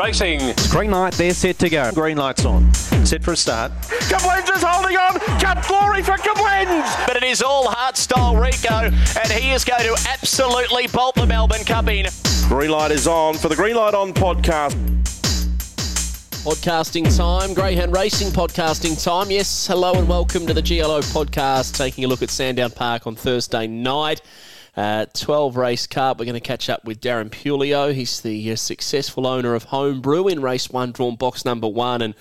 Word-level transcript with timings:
Racing. 0.00 0.54
Green 0.70 0.90
light, 0.90 1.12
they're 1.14 1.34
set 1.34 1.58
to 1.58 1.68
go. 1.68 1.92
Green 1.92 2.16
lights 2.16 2.46
on. 2.46 2.72
Set 3.04 3.22
for 3.22 3.32
a 3.32 3.36
start. 3.36 3.70
Kablins 4.08 4.56
is 4.56 4.62
holding 4.62 4.96
on. 4.96 5.20
Cut 5.38 5.66
glory 5.68 6.02
for 6.02 6.12
Kablins. 6.12 7.06
But 7.06 7.18
it 7.18 7.22
is 7.22 7.42
all 7.42 7.68
heart 7.68 7.98
style 7.98 8.34
Rico, 8.34 8.72
and 8.72 9.32
he 9.32 9.50
is 9.50 9.62
going 9.62 9.82
to 9.82 9.94
absolutely 10.08 10.86
bolt 10.86 11.16
the 11.16 11.26
Melbourne 11.26 11.64
Cup 11.64 11.88
in. 11.88 12.06
Green 12.48 12.70
light 12.70 12.92
is 12.92 13.06
on 13.06 13.34
for 13.34 13.50
the 13.50 13.56
Green 13.56 13.76
Light 13.76 13.92
On 13.92 14.14
podcast. 14.14 14.74
Podcasting 16.44 17.14
time, 17.14 17.52
Greyhound 17.52 17.94
Racing 17.94 18.28
podcasting 18.28 19.02
time. 19.04 19.30
Yes, 19.30 19.66
hello 19.66 19.92
and 19.92 20.08
welcome 20.08 20.46
to 20.46 20.54
the 20.54 20.62
GLO 20.62 21.00
podcast, 21.00 21.76
taking 21.76 22.04
a 22.04 22.06
look 22.08 22.22
at 22.22 22.30
Sandown 22.30 22.70
Park 22.70 23.06
on 23.06 23.16
Thursday 23.16 23.66
night. 23.66 24.22
Uh, 24.76 25.06
12 25.14 25.56
race 25.56 25.86
cup. 25.86 26.18
We're 26.18 26.26
going 26.26 26.34
to 26.34 26.40
catch 26.40 26.68
up 26.70 26.84
with 26.84 27.00
Darren 27.00 27.30
Puleio. 27.30 27.92
He's 27.92 28.20
the 28.20 28.52
uh, 28.52 28.56
successful 28.56 29.26
owner 29.26 29.54
of 29.54 29.64
Homebrew 29.64 30.28
in 30.28 30.40
race 30.40 30.70
one, 30.70 30.92
drawn 30.92 31.16
box 31.16 31.44
number 31.44 31.68
one. 31.68 32.02
And 32.02 32.14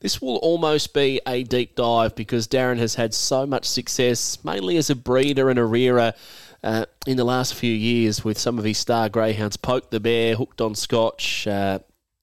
this 0.00 0.20
will 0.20 0.36
almost 0.36 0.94
be 0.94 1.20
a 1.26 1.42
deep 1.42 1.76
dive 1.76 2.14
because 2.14 2.48
Darren 2.48 2.78
has 2.78 2.94
had 2.94 3.12
so 3.12 3.46
much 3.46 3.66
success, 3.66 4.42
mainly 4.42 4.76
as 4.78 4.88
a 4.88 4.96
breeder 4.96 5.50
and 5.50 5.58
a 5.58 5.64
rearer. 5.64 6.14
Uh, 6.62 6.84
in 7.06 7.16
the 7.16 7.24
last 7.24 7.54
few 7.54 7.72
years, 7.72 8.22
with 8.22 8.36
some 8.38 8.58
of 8.58 8.64
his 8.64 8.76
star 8.76 9.08
greyhounds, 9.08 9.56
Poke 9.56 9.88
the 9.88 9.98
Bear, 9.98 10.36
Hooked 10.36 10.60
on 10.60 10.74
Scotch, 10.74 11.46
uh, 11.46 11.78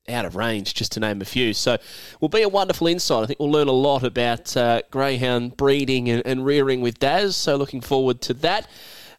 out 0.09 0.25
of 0.25 0.35
range, 0.35 0.73
just 0.73 0.91
to 0.93 0.99
name 0.99 1.21
a 1.21 1.25
few. 1.25 1.53
So, 1.53 1.77
will 2.19 2.29
be 2.29 2.41
a 2.41 2.49
wonderful 2.49 2.87
insight. 2.87 3.23
I 3.23 3.25
think 3.27 3.39
we'll 3.39 3.51
learn 3.51 3.67
a 3.67 3.73
lot 3.73 4.03
about 4.03 4.55
uh, 4.55 4.81
greyhound 4.91 5.57
breeding 5.57 6.09
and, 6.09 6.21
and, 6.25 6.45
rearing 6.45 6.81
with 6.81 6.99
Daz. 6.99 7.35
So, 7.35 7.55
looking 7.55 7.81
forward 7.81 8.21
to 8.21 8.33
that. 8.35 8.67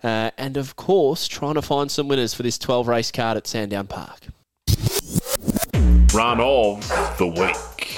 Uh, 0.03 0.31
and 0.39 0.57
of 0.57 0.77
course, 0.77 1.27
trying 1.27 1.55
to 1.55 1.63
find 1.63 1.91
some 1.91 2.09
winners 2.09 2.35
for 2.35 2.43
this 2.43 2.59
12 2.59 2.89
race 2.89 3.11
card 3.11 3.37
at 3.37 3.47
Sandown 3.47 3.87
Park. 3.87 4.21
Run 6.15 6.41
of 6.41 6.81
the 7.19 7.27
week. 7.27 7.97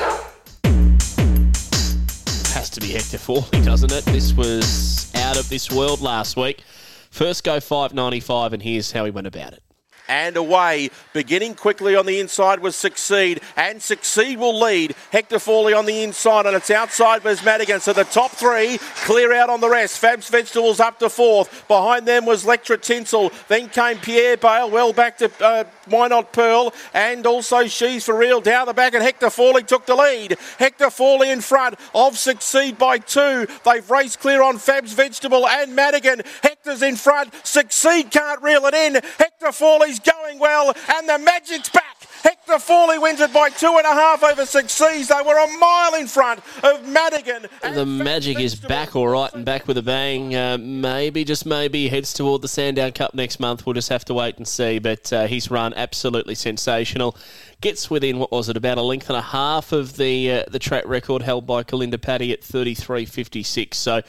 Has 2.54 2.70
to 2.70 2.80
be 2.80 2.88
Hector 2.88 3.18
Forley, 3.18 3.62
doesn't 3.64 3.92
it? 3.92 4.04
This 4.06 4.32
was 4.32 5.14
out 5.14 5.38
of 5.38 5.48
this 5.48 5.70
world 5.70 6.00
last 6.00 6.36
week. 6.36 6.62
First 7.10 7.44
go 7.44 7.60
595, 7.60 8.52
and 8.52 8.62
here's 8.62 8.92
how 8.92 9.04
he 9.04 9.10
went 9.10 9.26
about 9.26 9.52
it 9.52 9.62
and 10.10 10.36
away. 10.36 10.90
Beginning 11.14 11.54
quickly 11.54 11.94
on 11.94 12.04
the 12.04 12.20
inside 12.20 12.60
was 12.60 12.76
Succeed, 12.76 13.40
and 13.56 13.80
Succeed 13.80 14.38
will 14.38 14.58
lead. 14.58 14.94
Hector 15.12 15.38
Forley 15.38 15.72
on 15.72 15.86
the 15.86 16.02
inside, 16.02 16.44
and 16.44 16.56
it's 16.56 16.70
outside 16.70 17.24
was 17.24 17.42
Madigan. 17.42 17.80
So 17.80 17.92
the 17.92 18.04
top 18.04 18.32
three 18.32 18.78
clear 19.04 19.32
out 19.32 19.48
on 19.48 19.60
the 19.60 19.70
rest. 19.70 19.98
Fab's 19.98 20.28
Vegetables 20.28 20.80
up 20.80 20.98
to 20.98 21.08
fourth. 21.08 21.66
Behind 21.68 22.06
them 22.06 22.26
was 22.26 22.44
Lectra 22.44 22.80
Tinsel. 22.80 23.32
Then 23.48 23.68
came 23.68 23.98
Pierre 23.98 24.36
Bale, 24.36 24.68
well 24.68 24.92
back 24.92 25.18
to 25.18 25.30
uh, 25.40 25.64
Why 25.86 26.08
Not 26.08 26.32
Pearl, 26.32 26.74
and 26.92 27.24
also 27.26 27.66
She's 27.66 28.04
for 28.04 28.16
Real 28.16 28.40
down 28.40 28.66
the 28.66 28.74
back, 28.74 28.94
and 28.94 29.02
Hector 29.02 29.30
Forley 29.30 29.62
took 29.62 29.86
the 29.86 29.94
lead. 29.94 30.36
Hector 30.58 30.90
Forley 30.90 31.30
in 31.30 31.40
front 31.40 31.76
of 31.94 32.18
Succeed 32.18 32.76
by 32.76 32.98
two. 32.98 33.46
They've 33.64 33.88
raced 33.88 34.18
clear 34.18 34.42
on 34.42 34.58
Fab's 34.58 34.92
Vegetable 34.92 35.46
and 35.46 35.76
Madigan. 35.76 36.22
Hector's 36.60 36.82
in 36.82 36.96
front. 36.96 37.34
Succeed 37.42 38.10
can't 38.10 38.42
reel 38.42 38.66
it 38.66 38.74
in. 38.74 38.94
Hector 39.18 39.50
Forley's 39.50 39.98
going 39.98 40.38
well, 40.38 40.74
and 40.90 41.08
the 41.08 41.18
Magic's 41.18 41.70
back. 41.70 41.96
Hector 42.22 42.58
Forley 42.58 42.98
wins 42.98 43.18
it 43.20 43.32
by 43.32 43.48
two 43.48 43.74
and 43.78 43.86
a 43.86 43.94
half 43.94 44.22
over 44.22 44.44
Succeeds. 44.44 45.08
They 45.08 45.22
were 45.24 45.38
a 45.38 45.58
mile 45.58 45.94
in 45.94 46.06
front 46.06 46.40
of 46.62 46.86
Madigan. 46.86 47.46
The 47.62 47.86
Magic 47.86 48.38
is 48.38 48.54
back 48.54 48.94
all 48.94 49.08
right 49.08 49.32
and 49.32 49.42
back 49.42 49.66
with 49.66 49.78
a 49.78 49.82
bang. 49.82 50.36
Uh, 50.36 50.58
maybe, 50.60 51.24
just 51.24 51.46
maybe, 51.46 51.88
heads 51.88 52.12
toward 52.12 52.42
the 52.42 52.48
Sandown 52.48 52.92
Cup 52.92 53.14
next 53.14 53.40
month. 53.40 53.64
We'll 53.64 53.72
just 53.72 53.88
have 53.88 54.04
to 54.04 54.14
wait 54.14 54.36
and 54.36 54.46
see. 54.46 54.78
But 54.78 55.10
uh, 55.14 55.28
he's 55.28 55.50
run 55.50 55.72
absolutely 55.72 56.34
sensational. 56.34 57.16
Gets 57.62 57.88
within, 57.88 58.18
what 58.18 58.30
was 58.30 58.50
it, 58.50 58.56
about 58.58 58.76
a 58.76 58.82
length 58.82 59.08
and 59.08 59.16
a 59.16 59.22
half 59.22 59.72
of 59.72 59.96
the 59.96 60.30
uh, 60.30 60.44
the 60.50 60.58
track 60.58 60.84
record 60.86 61.22
held 61.22 61.46
by 61.46 61.62
Kalinda 61.62 61.98
Paddy 61.98 62.32
at 62.34 62.42
33.56. 62.42 63.72
So 63.72 64.02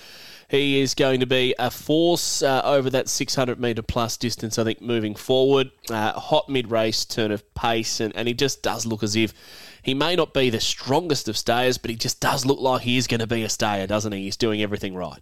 he 0.52 0.82
is 0.82 0.94
going 0.94 1.22
to 1.22 1.26
be 1.26 1.56
a 1.58 1.72
force 1.72 2.44
uh, 2.44 2.62
over 2.66 2.90
that 2.90 3.08
600 3.08 3.58
metre 3.58 3.82
plus 3.82 4.18
distance, 4.18 4.60
I 4.60 4.66
think, 4.66 4.82
moving 4.82 5.16
forward. 5.16 5.72
Uh, 5.90 6.12
hot 6.12 6.50
mid 6.50 6.70
race 6.70 7.06
turn 7.06 7.32
of 7.32 7.54
pace, 7.54 8.02
and, 8.02 8.14
and 8.18 8.28
he 8.28 8.34
just 8.34 8.62
does 8.62 8.86
look 8.86 9.02
as 9.02 9.16
if 9.16 9.34
he 9.82 9.94
may 9.94 10.14
not 10.18 10.34
be 10.34 10.50
the 10.50 10.60
strongest 10.60 11.30
of 11.30 11.38
stayers, 11.38 11.78
but 11.78 11.90
he 11.90 11.96
just 11.96 12.20
does 12.20 12.46
look 12.46 12.60
like 12.60 12.82
he 12.82 12.98
is 12.98 13.08
going 13.08 13.22
to 13.22 13.28
be 13.28 13.44
a 13.44 13.50
stayer, 13.50 13.88
doesn't 13.88 14.12
he? 14.12 14.24
He's 14.24 14.36
doing 14.36 14.62
everything 14.62 14.94
right. 14.94 15.22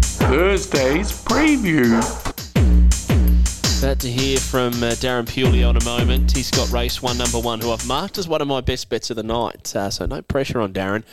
Thursday's 0.00 1.12
preview. 1.22 2.00
About 3.82 4.00
to 4.00 4.10
hear 4.10 4.38
from 4.38 4.72
uh, 4.82 4.92
Darren 4.96 5.26
Puleio 5.26 5.68
in 5.68 5.76
a 5.76 5.84
moment. 5.84 6.34
He's 6.34 6.50
got 6.50 6.72
race 6.72 7.02
one, 7.02 7.18
number 7.18 7.38
one, 7.38 7.60
who 7.60 7.70
I've 7.70 7.86
marked 7.86 8.16
as 8.16 8.26
one 8.26 8.40
of 8.40 8.48
my 8.48 8.62
best 8.62 8.88
bets 8.88 9.10
of 9.10 9.16
the 9.16 9.22
night. 9.22 9.76
Uh, 9.76 9.90
so 9.90 10.06
no 10.06 10.22
pressure 10.22 10.62
on 10.62 10.72
Darren 10.72 11.04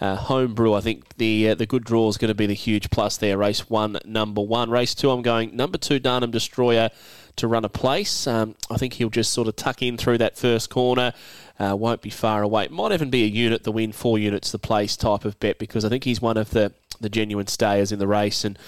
uh, 0.00 0.16
homebrew. 0.16 0.74
I 0.74 0.80
think 0.80 1.16
the 1.16 1.50
uh, 1.50 1.54
the 1.54 1.66
good 1.66 1.84
draw 1.84 2.08
is 2.08 2.16
going 2.16 2.28
to 2.28 2.34
be 2.34 2.46
the 2.46 2.54
huge 2.54 2.90
plus 2.90 3.16
there. 3.16 3.38
Race 3.38 3.70
one, 3.70 3.98
number 4.04 4.42
one. 4.42 4.70
Race 4.70 4.94
two, 4.94 5.10
I'm 5.10 5.22
going 5.22 5.56
number 5.56 5.78
two, 5.78 5.98
Darnham 5.98 6.30
Destroyer 6.30 6.90
to 7.36 7.46
run 7.46 7.64
a 7.64 7.68
place. 7.68 8.26
Um, 8.26 8.54
I 8.70 8.76
think 8.76 8.94
he'll 8.94 9.10
just 9.10 9.32
sort 9.32 9.48
of 9.48 9.56
tuck 9.56 9.82
in 9.82 9.96
through 9.96 10.18
that 10.18 10.36
first 10.36 10.70
corner. 10.70 11.12
Uh, 11.58 11.76
won't 11.76 12.02
be 12.02 12.10
far 12.10 12.42
away. 12.42 12.68
Might 12.68 12.92
even 12.92 13.10
be 13.10 13.24
a 13.24 13.28
unit 13.28 13.64
the 13.64 13.72
win, 13.72 13.92
four 13.92 14.18
units 14.18 14.52
the 14.52 14.58
place 14.58 14.96
type 14.96 15.24
of 15.24 15.38
bet 15.38 15.58
because 15.58 15.84
I 15.84 15.88
think 15.88 16.04
he's 16.04 16.20
one 16.20 16.36
of 16.36 16.50
the, 16.50 16.72
the 17.00 17.08
genuine 17.08 17.46
stayers 17.46 17.92
in 17.92 17.98
the 17.98 18.06
race 18.06 18.44
and 18.44 18.58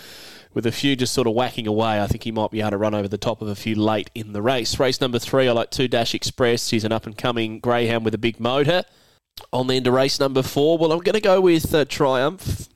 with 0.55 0.65
a 0.67 0.73
few 0.73 0.97
just 0.97 1.13
sort 1.13 1.27
of 1.27 1.35
whacking 1.35 1.67
away, 1.67 2.01
I 2.03 2.07
think 2.07 2.25
he 2.25 2.33
might 2.33 2.51
be 2.51 2.61
able 2.61 2.71
to 2.71 2.79
run 2.79 2.95
over 2.95 3.07
the 3.07 3.19
top 3.19 3.43
of 3.43 3.49
a 3.49 3.55
few 3.55 3.75
late 3.75 4.11
in 4.15 4.33
the 4.33 4.41
race. 4.41 4.81
Race 4.81 5.01
number 5.01 5.19
three, 5.19 5.47
I 5.47 5.53
like 5.53 5.71
two 5.71 5.89
Dash 5.89 6.15
Express. 6.15 6.71
He's 6.71 6.85
an 6.85 6.93
up 6.93 7.07
and 7.07 7.17
coming 7.17 7.61
greyhound 7.61 8.05
with 8.05 8.15
a 8.15 8.19
big 8.19 8.41
motor 8.41 8.85
on 9.53 9.67
the 9.67 9.75
end 9.75 9.87
of 9.87 9.95
race 9.95 10.21
number 10.21 10.43
four. 10.43 10.79
Well, 10.79 10.93
I'm 10.93 11.01
going 11.01 11.15
to 11.15 11.21
go 11.21 11.41
with 11.41 11.75
uh, 11.75 11.85
Triumph. 11.85 12.69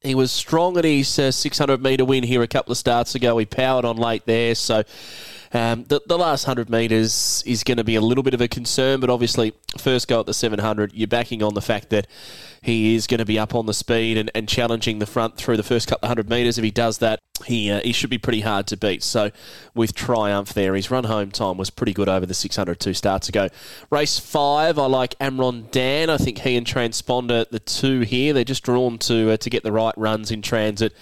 He 0.00 0.14
was 0.14 0.32
strong 0.32 0.78
at 0.78 0.84
his 0.84 1.18
uh, 1.18 1.30
600 1.30 1.82
metre 1.82 2.04
win 2.04 2.24
here 2.24 2.42
a 2.42 2.48
couple 2.48 2.72
of 2.72 2.78
starts 2.78 3.14
ago. 3.14 3.36
He 3.38 3.44
powered 3.44 3.84
on 3.84 3.96
late 3.96 4.24
there, 4.24 4.54
so 4.54 4.82
um, 5.52 5.84
the, 5.88 6.00
the 6.06 6.16
last 6.16 6.46
100 6.46 6.70
metres 6.70 7.42
is 7.44 7.64
going 7.64 7.78
to 7.78 7.84
be 7.84 7.96
a 7.96 8.00
little 8.00 8.22
bit 8.22 8.34
of 8.34 8.40
a 8.40 8.48
concern, 8.48 9.00
but 9.00 9.10
obviously, 9.10 9.52
first 9.78 10.08
go 10.08 10.20
at 10.20 10.26
the 10.26 10.34
700, 10.34 10.92
you're 10.94 11.08
backing 11.08 11.42
on 11.42 11.54
the 11.54 11.60
fact 11.60 11.90
that 11.90 12.06
he 12.62 12.94
is 12.94 13.06
going 13.06 13.18
to 13.18 13.24
be 13.24 13.38
up 13.38 13.54
on 13.54 13.66
the 13.66 13.74
speed 13.74 14.18
and, 14.18 14.30
and 14.34 14.48
challenging 14.48 14.98
the 14.98 15.06
front 15.06 15.36
through 15.36 15.56
the 15.56 15.62
first 15.62 15.88
couple 15.88 16.06
of 16.06 16.08
hundred 16.08 16.28
metres. 16.28 16.58
If 16.58 16.64
he 16.64 16.70
does 16.70 16.98
that, 16.98 17.18
he 17.46 17.70
uh, 17.70 17.80
he 17.80 17.92
should 17.92 18.10
be 18.10 18.18
pretty 18.18 18.42
hard 18.42 18.66
to 18.68 18.76
beat. 18.76 19.02
So 19.02 19.30
with 19.74 19.94
triumph 19.94 20.52
there, 20.52 20.74
his 20.74 20.90
run 20.90 21.04
home 21.04 21.30
time 21.30 21.56
was 21.56 21.70
pretty 21.70 21.92
good 21.92 22.08
over 22.08 22.26
the 22.26 22.34
600 22.34 22.78
two 22.78 22.94
starts 22.94 23.28
ago. 23.28 23.48
Race 23.90 24.18
five, 24.18 24.78
I 24.78 24.86
like 24.86 25.18
Amron 25.18 25.70
Dan. 25.70 26.10
I 26.10 26.18
think 26.18 26.38
he 26.40 26.56
and 26.56 26.66
Transponder, 26.66 27.48
the 27.48 27.60
two 27.60 28.00
here, 28.00 28.32
they're 28.32 28.44
just 28.44 28.62
drawn 28.62 28.98
to 28.98 29.32
uh, 29.32 29.36
to 29.38 29.50
get 29.50 29.62
the 29.62 29.72
right 29.72 29.94
runs 29.96 30.30
in 30.30 30.42
transit 30.42 30.92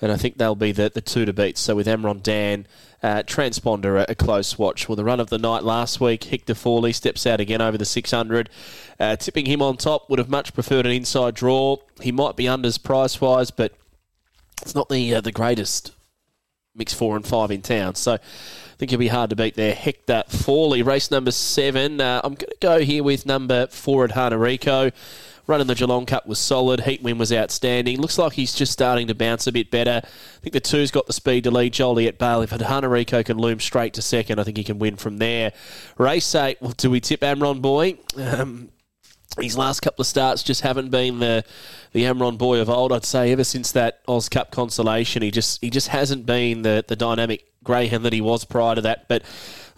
and 0.00 0.12
I 0.12 0.16
think 0.16 0.36
they'll 0.38 0.54
be 0.54 0.72
the, 0.72 0.90
the 0.92 1.00
two 1.00 1.24
to 1.24 1.32
beat. 1.32 1.58
So 1.58 1.74
with 1.74 1.86
Amron 1.86 2.22
Dan, 2.22 2.66
uh, 3.02 3.22
Transponder, 3.22 4.00
a, 4.00 4.10
a, 4.10 4.14
close 4.14 4.58
watch. 4.58 4.88
Well, 4.88 4.96
the 4.96 5.04
run 5.04 5.20
of 5.20 5.30
the 5.30 5.38
night 5.38 5.64
last 5.64 6.00
week, 6.00 6.24
Hector 6.24 6.54
Forley 6.54 6.92
steps 6.92 7.26
out 7.26 7.40
again 7.40 7.60
over 7.60 7.76
the 7.76 7.84
600. 7.84 8.50
Uh, 8.98 9.16
tipping 9.16 9.46
him 9.46 9.62
on 9.62 9.76
top, 9.76 10.08
would 10.08 10.18
have 10.18 10.28
much 10.28 10.54
preferred 10.54 10.86
an 10.86 10.92
inside 10.92 11.34
draw. 11.34 11.76
He 12.00 12.12
might 12.12 12.36
be 12.36 12.44
unders 12.44 12.82
price 12.82 13.20
wise, 13.20 13.50
but 13.50 13.72
it's 14.62 14.74
not 14.74 14.88
the 14.88 15.14
uh, 15.14 15.20
the 15.20 15.32
greatest 15.32 15.92
mix 16.74 16.92
four 16.92 17.16
and 17.16 17.26
five 17.26 17.50
in 17.50 17.62
town. 17.62 17.94
So 17.94 18.14
I 18.14 18.18
think 18.78 18.92
it'll 18.92 19.00
be 19.00 19.08
hard 19.08 19.30
to 19.30 19.36
beat 19.36 19.54
there. 19.54 19.74
Hector 19.74 20.24
Forley, 20.28 20.82
race 20.82 21.10
number 21.10 21.30
seven. 21.30 22.00
Uh, 22.00 22.20
I'm 22.22 22.34
going 22.34 22.50
to 22.50 22.56
go 22.60 22.80
here 22.80 23.02
with 23.02 23.26
number 23.26 23.66
four 23.68 24.04
at 24.04 24.10
Hanarico. 24.10 24.92
Running 25.46 25.66
the 25.66 25.74
Geelong 25.74 26.06
Cup 26.06 26.26
was 26.26 26.38
solid. 26.38 26.80
Heat 26.80 27.02
win 27.02 27.18
was 27.18 27.32
outstanding. 27.32 28.00
Looks 28.00 28.18
like 28.18 28.32
he's 28.32 28.54
just 28.54 28.72
starting 28.72 29.06
to 29.06 29.14
bounce 29.14 29.46
a 29.46 29.52
bit 29.52 29.70
better. 29.70 30.00
I 30.04 30.40
think 30.40 30.52
the 30.52 30.60
two's 30.60 30.90
got 30.90 31.06
the 31.06 31.12
speed 31.12 31.44
to 31.44 31.50
lead 31.50 31.72
Joliet 31.72 32.18
Bale. 32.18 32.42
If 32.42 32.50
Hanarico 32.50 33.24
can 33.24 33.38
loom 33.38 33.60
straight 33.60 33.94
to 33.94 34.02
second, 34.02 34.40
I 34.40 34.44
think 34.44 34.56
he 34.56 34.64
can 34.64 34.78
win 34.78 34.96
from 34.96 35.18
there. 35.18 35.52
Race 35.98 36.34
eight. 36.34 36.60
Well, 36.60 36.74
do 36.76 36.90
we 36.90 37.00
tip 37.00 37.20
Amron 37.20 37.62
Boy? 37.62 37.98
Um, 38.16 38.70
his 39.40 39.56
last 39.58 39.80
couple 39.80 40.02
of 40.02 40.06
starts 40.06 40.42
just 40.42 40.62
haven't 40.62 40.90
been 40.90 41.18
the 41.18 41.44
the 41.92 42.02
Amron 42.04 42.38
boy 42.38 42.60
of 42.60 42.70
old. 42.70 42.92
I'd 42.92 43.04
say 43.04 43.32
ever 43.32 43.44
since 43.44 43.72
that 43.72 44.00
Oz 44.08 44.28
Cup 44.28 44.50
consolation, 44.50 45.22
he 45.22 45.30
just 45.30 45.60
he 45.60 45.70
just 45.70 45.88
hasn't 45.88 46.26
been 46.26 46.62
the 46.62 46.84
the 46.86 46.96
dynamic 46.96 47.44
greyhound 47.62 48.04
that 48.04 48.12
he 48.12 48.20
was 48.20 48.44
prior 48.44 48.74
to 48.74 48.80
that. 48.82 49.08
But 49.08 49.22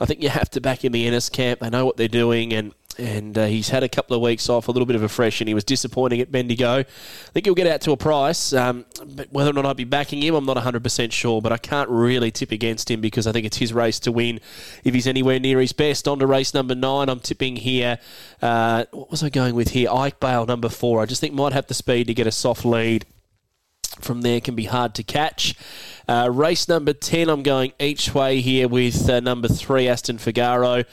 I 0.01 0.07
think 0.07 0.23
you 0.23 0.29
have 0.29 0.51
to 0.51 0.61
back 0.61 0.85
in 0.85 0.93
the 0.93 1.07
Ennis 1.07 1.29
camp. 1.29 1.61
They 1.61 1.71
know 1.71 1.85
what 1.85 1.97
they're 1.97 2.09
doing, 2.09 2.53
and 2.53 2.73
and 2.99 3.37
uh, 3.39 3.47
he's 3.47 3.69
had 3.69 3.83
a 3.83 3.89
couple 3.89 4.17
of 4.17 4.23
weeks 4.23 4.49
off, 4.49 4.69
a 4.69 4.71
little 4.71 4.87
bit 4.87 4.97
of 4.97 5.03
a 5.03 5.09
fresh, 5.09 5.41
and 5.41 5.49
he 5.49 5.55
was 5.55 5.65
disappointing 5.65 6.21
at 6.21 6.33
Bendigo. 6.33 6.81
I 6.81 6.85
think 7.33 7.47
he'll 7.47 7.55
get 7.55 7.67
out 7.67 7.81
to 7.83 7.93
a 7.93 7.97
price, 7.97 8.53
um, 8.53 8.85
but 9.07 9.33
whether 9.33 9.51
or 9.51 9.53
not 9.53 9.67
I'd 9.67 9.77
be 9.77 9.85
backing 9.85 10.23
him, 10.23 10.35
I'm 10.35 10.45
not 10.45 10.57
100% 10.57 11.13
sure, 11.13 11.41
but 11.41 11.53
I 11.53 11.59
can't 11.59 11.89
really 11.89 12.31
tip 12.31 12.53
against 12.53 12.91
him 12.91 13.01
because 13.01 13.27
I 13.27 13.33
think 13.33 13.47
it's 13.47 13.59
his 13.59 13.73
race 13.73 14.01
to 14.01 14.13
win 14.13 14.41
if 14.85 14.95
he's 14.95 15.07
anywhere 15.07 15.39
near 15.39 15.61
his 15.61 15.73
best. 15.73 16.09
On 16.09 16.19
to 16.19 16.27
race 16.27 16.55
number 16.55 16.75
nine, 16.75 17.09
I'm 17.09 17.21
tipping 17.21 17.57
here. 17.57 17.99
Uh, 18.43 18.85
what 18.91 19.11
was 19.11 19.23
I 19.23 19.29
going 19.29 19.55
with 19.55 19.71
here? 19.71 19.91
Ike 19.91 20.21
Bale, 20.21 20.47
number 20.47 20.69
four. 20.69 21.01
I 21.01 21.07
just 21.07 21.21
think 21.21 21.35
might 21.35 21.53
have 21.53 21.67
the 21.67 21.75
speed 21.75 22.09
to 22.09 22.15
get 22.15 22.27
a 22.27 22.33
soft 22.33 22.65
lead 22.65 23.07
from 24.01 24.23
there 24.23 24.41
can 24.41 24.55
be 24.55 24.65
hard 24.65 24.95
to 24.97 25.03
catch. 25.03 25.55
Uh, 26.09 26.29
race 26.33 26.69
number 26.69 26.93
10, 26.93 27.29
I'm 27.29 27.43
going 27.43 27.73
each 27.79 28.15
way 28.15 28.41
here 28.41 28.69
with 28.69 29.09
uh, 29.09 29.21
number 29.21 29.49
three, 29.49 29.89
Aston 29.89 30.19
Figaro. 30.19 30.85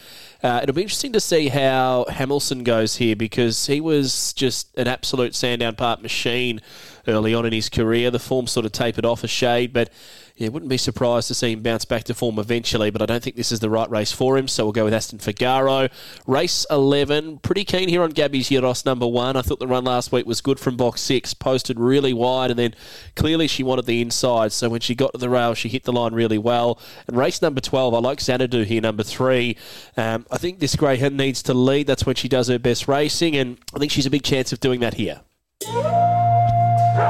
Uh, 0.43 0.59
it'll 0.61 0.75
be 0.75 0.81
interesting 0.81 1.13
to 1.13 1.19
see 1.19 1.47
how 1.47 2.05
Hamilton 2.09 2.63
goes 2.63 2.97
here 2.97 3.15
because 3.15 3.65
he 3.65 3.81
was 3.81 4.33
just 4.33 4.77
an 4.77 4.87
absolute 4.87 5.33
Sandown 5.33 5.75
Park 5.75 6.01
machine 6.01 6.61
early 7.07 7.33
on 7.33 7.45
in 7.45 7.53
his 7.53 7.69
career. 7.69 8.11
The 8.11 8.19
form 8.19 8.45
sort 8.45 8.65
of 8.65 8.71
tapered 8.71 9.05
off 9.05 9.23
a 9.23 9.27
shade, 9.27 9.73
but 9.73 9.89
yeah, 10.37 10.49
wouldn't 10.49 10.69
be 10.69 10.77
surprised 10.77 11.29
to 11.29 11.33
see 11.33 11.53
him 11.53 11.61
bounce 11.61 11.85
back 11.85 12.03
to 12.05 12.13
form 12.13 12.37
eventually, 12.39 12.89
but 12.89 13.01
I 13.01 13.05
don't 13.05 13.23
think 13.23 13.37
this 13.37 13.53
is 13.53 13.61
the 13.61 13.69
right 13.69 13.89
race 13.89 14.11
for 14.11 14.37
him, 14.37 14.49
so 14.49 14.65
we'll 14.65 14.73
go 14.73 14.83
with 14.83 14.93
Aston 14.93 15.19
Figaro. 15.19 15.87
Race 16.27 16.65
11, 16.69 17.37
pretty 17.37 17.63
keen 17.63 17.87
here 17.87 18.03
on 18.03 18.09
Gabby's 18.09 18.49
Euros 18.49 18.85
number 18.85 19.07
one. 19.07 19.37
I 19.37 19.41
thought 19.41 19.59
the 19.59 19.67
run 19.67 19.85
last 19.85 20.11
week 20.11 20.25
was 20.25 20.41
good 20.41 20.59
from 20.59 20.75
box 20.75 20.99
six, 20.99 21.33
posted 21.33 21.79
really 21.79 22.11
wide, 22.11 22.51
and 22.51 22.59
then 22.59 22.75
clearly 23.15 23.47
she 23.47 23.63
wanted 23.63 23.85
the 23.85 24.01
inside, 24.01 24.51
so 24.51 24.67
when 24.67 24.81
she 24.81 24.93
got 24.93 25.13
to 25.13 25.17
the 25.17 25.29
rail, 25.29 25.53
she 25.53 25.69
hit 25.69 25.85
the 25.85 25.93
line 25.93 26.13
really 26.13 26.37
well. 26.37 26.79
And 27.07 27.15
race 27.15 27.41
number 27.41 27.61
12, 27.61 27.93
I 27.93 27.99
like 27.99 28.19
Xanadu 28.19 28.63
here, 28.63 28.81
number 28.81 29.03
three. 29.03 29.55
Um, 29.95 30.25
I 30.29 30.37
think 30.37 30.59
this 30.59 30.75
greyhound 30.75 31.15
needs 31.15 31.41
to 31.43 31.53
lead. 31.53 31.87
That's 31.87 32.05
when 32.05 32.15
she 32.15 32.27
does 32.27 32.49
her 32.49 32.59
best 32.59 32.89
racing, 32.89 33.37
and 33.37 33.57
I 33.73 33.79
think 33.79 33.89
she's 33.89 34.05
a 34.05 34.09
big 34.09 34.23
chance 34.23 34.51
of 34.51 34.59
doing 34.59 34.81
that 34.81 34.95
here. 34.95 35.21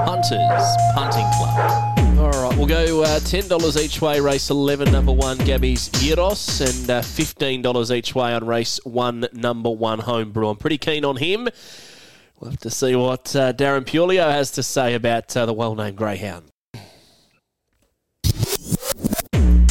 Hunters 0.06 0.78
Punting 0.94 1.26
Club. 1.38 2.05
All 2.18 2.32
right, 2.32 2.58
we'll 2.58 2.66
go 2.66 3.04
uh, 3.04 3.20
$10 3.20 3.84
each 3.84 4.02
way, 4.02 4.22
race 4.22 4.50
11, 4.50 4.90
number 4.90 5.12
one, 5.12 5.38
Gabby's 5.38 5.90
Euros, 5.90 6.62
and 6.62 6.90
uh, 6.90 7.02
$15 7.02 7.96
each 7.96 8.16
way 8.16 8.34
on 8.34 8.48
race 8.48 8.80
one, 8.86 9.28
number 9.34 9.70
one, 9.70 10.00
Homebrew. 10.00 10.48
I'm 10.48 10.56
pretty 10.56 10.78
keen 10.78 11.04
on 11.04 11.18
him. 11.18 11.50
We'll 12.40 12.52
have 12.52 12.60
to 12.62 12.70
see 12.70 12.96
what 12.96 13.36
uh, 13.36 13.52
Darren 13.52 13.84
Puleio 13.84 14.32
has 14.32 14.52
to 14.52 14.64
say 14.64 14.94
about 14.94 15.36
uh, 15.36 15.46
the 15.46 15.54
well 15.54 15.76
named 15.76 15.98
Greyhound. 15.98 16.46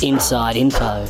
Inside 0.02 0.56
info. 0.56 1.06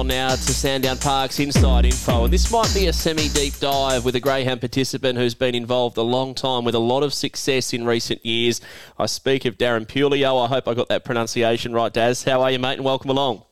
On 0.00 0.06
now 0.06 0.30
to 0.30 0.36
Sandown 0.36 0.96
Park's 0.96 1.38
inside 1.40 1.84
info, 1.84 2.24
and 2.24 2.32
this 2.32 2.50
might 2.50 2.72
be 2.72 2.86
a 2.86 2.92
semi 2.92 3.28
deep 3.28 3.58
dive 3.58 4.02
with 4.02 4.14
a 4.14 4.20
Greyhound 4.20 4.60
participant 4.60 5.18
who's 5.18 5.34
been 5.34 5.54
involved 5.54 5.98
a 5.98 6.02
long 6.02 6.34
time 6.34 6.64
with 6.64 6.74
a 6.74 6.78
lot 6.78 7.02
of 7.02 7.12
success 7.12 7.74
in 7.74 7.84
recent 7.84 8.24
years. 8.24 8.62
I 8.98 9.04
speak 9.04 9.44
of 9.44 9.58
Darren 9.58 9.86
Puleio. 9.86 10.42
I 10.42 10.48
hope 10.48 10.66
I 10.68 10.72
got 10.72 10.88
that 10.88 11.04
pronunciation 11.04 11.74
right, 11.74 11.92
Daz. 11.92 12.24
How 12.24 12.40
are 12.40 12.50
you, 12.50 12.58
mate, 12.58 12.76
and 12.76 12.84
welcome 12.84 13.10
along. 13.10 13.42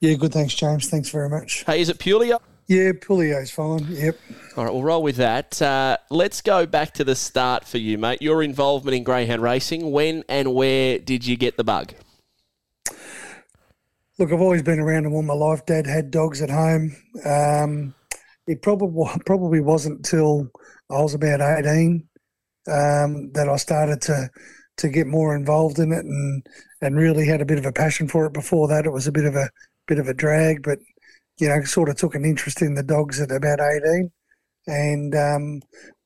Yeah, 0.00 0.14
good. 0.14 0.32
Thanks, 0.32 0.56
James. 0.56 0.90
Thanks 0.90 1.08
very 1.10 1.28
much. 1.28 1.62
Hey, 1.66 1.80
is 1.80 1.88
it 1.88 1.98
Puleio? 1.98 2.40
Yeah, 2.66 2.90
Puleio's 2.90 3.52
fine. 3.52 3.86
Yep. 3.88 4.18
All 4.56 4.64
right, 4.64 4.72
we'll 4.72 4.82
roll 4.82 5.04
with 5.04 5.16
that. 5.18 5.62
Uh, 5.62 5.98
let's 6.10 6.40
go 6.40 6.66
back 6.66 6.94
to 6.94 7.04
the 7.04 7.14
start 7.14 7.64
for 7.64 7.78
you, 7.78 7.96
mate. 7.96 8.20
Your 8.20 8.42
involvement 8.42 8.96
in 8.96 9.04
Greyhound 9.04 9.40
racing. 9.40 9.92
When 9.92 10.24
and 10.28 10.52
where 10.52 10.98
did 10.98 11.24
you 11.24 11.36
get 11.36 11.56
the 11.56 11.62
bug? 11.62 11.92
Look, 14.18 14.32
I've 14.32 14.40
always 14.40 14.62
been 14.62 14.80
around 14.80 15.04
them 15.04 15.12
all 15.12 15.22
my 15.22 15.34
life. 15.34 15.66
Dad 15.66 15.86
had 15.86 16.10
dogs 16.10 16.40
at 16.40 16.50
home. 16.50 16.96
Um, 17.24 17.94
it 18.46 18.62
probably 18.62 19.08
probably 19.26 19.60
wasn't 19.60 20.04
till 20.04 20.50
I 20.90 21.00
was 21.02 21.14
about 21.14 21.40
eighteen 21.40 22.08
um, 22.68 23.30
that 23.32 23.48
I 23.48 23.56
started 23.56 24.00
to 24.02 24.30
to 24.78 24.88
get 24.88 25.06
more 25.06 25.34
involved 25.36 25.78
in 25.78 25.92
it 25.92 26.04
and 26.04 26.46
and 26.80 26.96
really 26.96 27.26
had 27.26 27.40
a 27.40 27.46
bit 27.46 27.58
of 27.58 27.66
a 27.66 27.72
passion 27.72 28.08
for 28.08 28.26
it. 28.26 28.32
Before 28.32 28.68
that, 28.68 28.86
it 28.86 28.92
was 28.92 29.06
a 29.06 29.12
bit 29.12 29.24
of 29.26 29.34
a 29.34 29.50
bit 29.86 29.98
of 29.98 30.08
a 30.08 30.14
drag, 30.14 30.62
but 30.62 30.78
you 31.38 31.48
know, 31.48 31.62
sort 31.64 31.90
of 31.90 31.96
took 31.96 32.14
an 32.14 32.24
interest 32.24 32.62
in 32.62 32.74
the 32.74 32.82
dogs 32.82 33.20
at 33.20 33.30
about 33.30 33.60
eighteen, 33.60 34.10
and 34.66 35.14
um, 35.14 35.60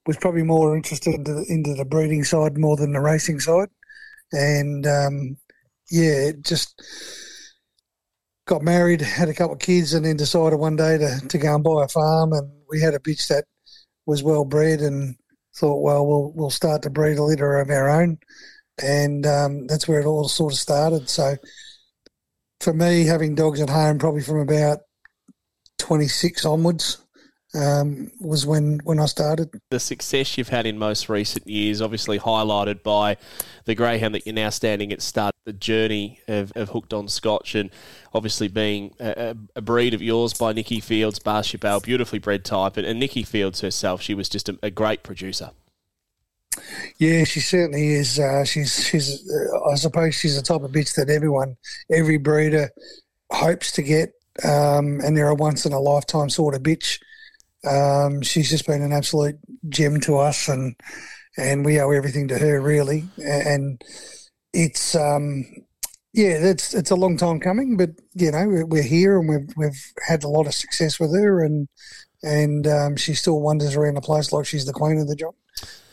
was 0.07 0.17
probably 0.17 0.43
more 0.43 0.77
interested 0.77 1.15
into 1.15 1.33
the, 1.35 1.47
into 1.49 1.75
the 1.75 1.85
breeding 1.85 2.25
side 2.25 2.59
more 2.59 2.77
than 2.77 2.93
the 2.93 3.01
racing 3.01 3.39
side, 3.39 3.69
and 4.33 4.87
um, 4.87 5.37
yeah, 5.91 6.31
it 6.31 6.45
just 6.45 6.83
got 8.51 8.63
married, 8.63 9.01
had 9.01 9.29
a 9.29 9.35
couple 9.35 9.55
of 9.55 9.61
kids, 9.61 9.95
and 9.95 10.05
then 10.05 10.17
decided 10.17 10.59
one 10.59 10.77
day 10.77 10.99
to, 10.99 11.21
to 11.29 11.39
go 11.39 11.55
and 11.55 11.65
buy 11.65 11.85
a 11.85 11.89
farm. 11.89 12.33
And 12.33 12.51
we 12.69 12.81
had 12.81 12.95
a 12.95 12.99
bitch 12.99 13.29
that 13.29 13.45
was 14.07 14.25
well 14.25 14.45
bred, 14.45 14.81
and 14.81 15.17
thought, 15.57 15.83
well, 15.83 16.07
we'll 16.07 16.33
we'll 16.35 16.51
start 16.51 16.83
to 16.83 16.91
breed 16.91 17.19
a 17.19 17.23
litter 17.23 17.61
of 17.61 17.71
our 17.71 17.89
own, 17.89 18.19
and 18.83 19.25
um, 19.25 19.67
that's 19.69 19.87
where 19.87 20.01
it 20.01 20.07
all 20.07 20.29
sort 20.29 20.53
of 20.53 20.59
started. 20.59 21.09
So 21.09 21.37
for 22.61 22.75
me, 22.75 23.05
having 23.05 23.37
dogs 23.37 23.61
at 23.61 23.71
home, 23.71 23.99
probably 23.99 24.23
from 24.23 24.41
about 24.41 24.81
twenty 25.79 26.09
six 26.09 26.45
onwards. 26.45 26.99
Um, 27.53 28.13
was 28.21 28.47
when 28.47 28.79
when 28.85 29.01
I 29.01 29.07
started. 29.07 29.51
The 29.71 29.81
success 29.81 30.39
you've 30.39 30.51
had 30.51 30.67
in 30.67 30.79
most 30.79 31.09
recent 31.09 31.49
years, 31.49 31.83
obviously 31.83 32.17
highlighted 32.17 32.85
by 32.85 33.17
the 33.65 33.75
greyhound 33.75 34.15
that 34.15 34.25
you're 34.25 34.35
now 34.37 34.51
standing 34.51 34.93
at 34.93 35.03
start 35.03 35.35
the 35.45 35.53
journey 35.53 36.21
of, 36.29 36.53
of 36.55 36.69
hooked 36.69 36.93
on 36.93 37.09
Scotch, 37.09 37.57
and 37.57 37.71
obviously 38.15 38.47
being 38.47 38.95
a, 39.01 39.35
a 39.57 39.61
breed 39.61 39.95
of 39.95 40.03
yours 40.03 40.33
by 40.33 40.53
Nikki 40.53 40.79
Fields, 40.79 41.19
Barcia 41.19 41.59
Bale, 41.59 41.81
beautifully 41.81 42.21
bred 42.21 42.45
type, 42.45 42.77
and, 42.77 42.87
and 42.87 43.01
Nikki 43.01 43.25
Fields 43.25 43.63
herself, 43.63 44.01
she 44.01 44.15
was 44.15 44.29
just 44.29 44.49
a, 44.49 44.57
a 44.63 44.71
great 44.71 45.03
producer. 45.03 45.51
Yeah, 46.99 47.25
she 47.25 47.41
certainly 47.41 47.89
is. 47.89 48.19
Uh, 48.19 48.45
she's 48.45 48.87
she's. 48.87 49.29
Uh, 49.29 49.71
I 49.71 49.75
suppose 49.75 50.15
she's 50.15 50.37
the 50.37 50.43
type 50.43 50.63
of 50.63 50.71
bitch 50.71 50.95
that 50.97 51.11
everyone, 51.11 51.57
every 51.91 52.19
breeder, 52.19 52.71
hopes 53.33 53.73
to 53.73 53.83
get, 53.83 54.13
um, 54.45 55.01
and 55.01 55.17
they're 55.17 55.29
a 55.29 55.35
once 55.35 55.65
in 55.67 55.73
a 55.73 55.81
lifetime 55.81 56.31
sort 56.31 56.55
of 56.55 56.63
bitch. 56.63 56.99
Um, 57.69 58.23
she's 58.23 58.51
just 58.51 58.67
been 58.67 58.83
an 58.83 58.93
absolute 58.93 59.39
gem 59.69 60.01
to 60.01 60.19
us, 60.19 60.49
and 60.49 60.77
and 61.37 61.65
we 61.65 61.81
owe 61.81 61.91
everything 61.91 62.29
to 62.29 62.39
her 62.39 62.61
really. 62.61 63.05
And 63.19 63.83
it's 64.53 64.95
um, 64.95 65.45
yeah, 66.13 66.39
it's 66.41 66.75
it's 66.75 66.91
a 66.91 66.97
long 66.97 67.17
time 67.17 67.41
coming, 67.41 67.77
but 67.77 67.91
you 68.15 68.31
know 68.31 68.65
we're 68.67 68.83
here 68.83 69.19
and 69.19 69.29
we've 69.29 69.55
we've 69.57 69.93
had 70.07 70.25
a 70.25 70.29
lot 70.29 70.47
of 70.47 70.55
success 70.55 70.99
with 70.99 71.15
her, 71.15 71.45
and 71.45 71.69
and 72.23 72.67
um, 72.67 72.97
she 72.97 73.15
still 73.15 73.41
wanders 73.41 73.77
around 73.77 73.95
the 73.95 74.01
place 74.01 74.33
like 74.33 74.47
she's 74.47 74.67
the 74.67 74.73
queen 74.73 74.99
of 74.99 75.09
the 75.09 75.17
job. 75.17 75.35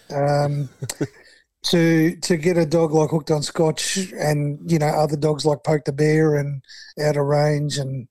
Um, 0.10 0.70
to 1.64 2.16
to 2.18 2.38
get 2.38 2.58
a 2.58 2.66
dog 2.66 2.94
like 2.94 3.10
hooked 3.10 3.32
on 3.32 3.44
Scotch, 3.44 3.98
and 4.14 4.60
you 4.72 4.80
know 4.80 4.88
other 4.88 5.18
dogs 5.18 5.46
like 5.46 5.64
Poke 5.64 5.86
the 5.86 5.94
Bear 5.94 6.36
and 6.36 6.64
Out 7.02 7.18
of 7.18 7.26
Range 7.26 7.78
and 7.78 8.08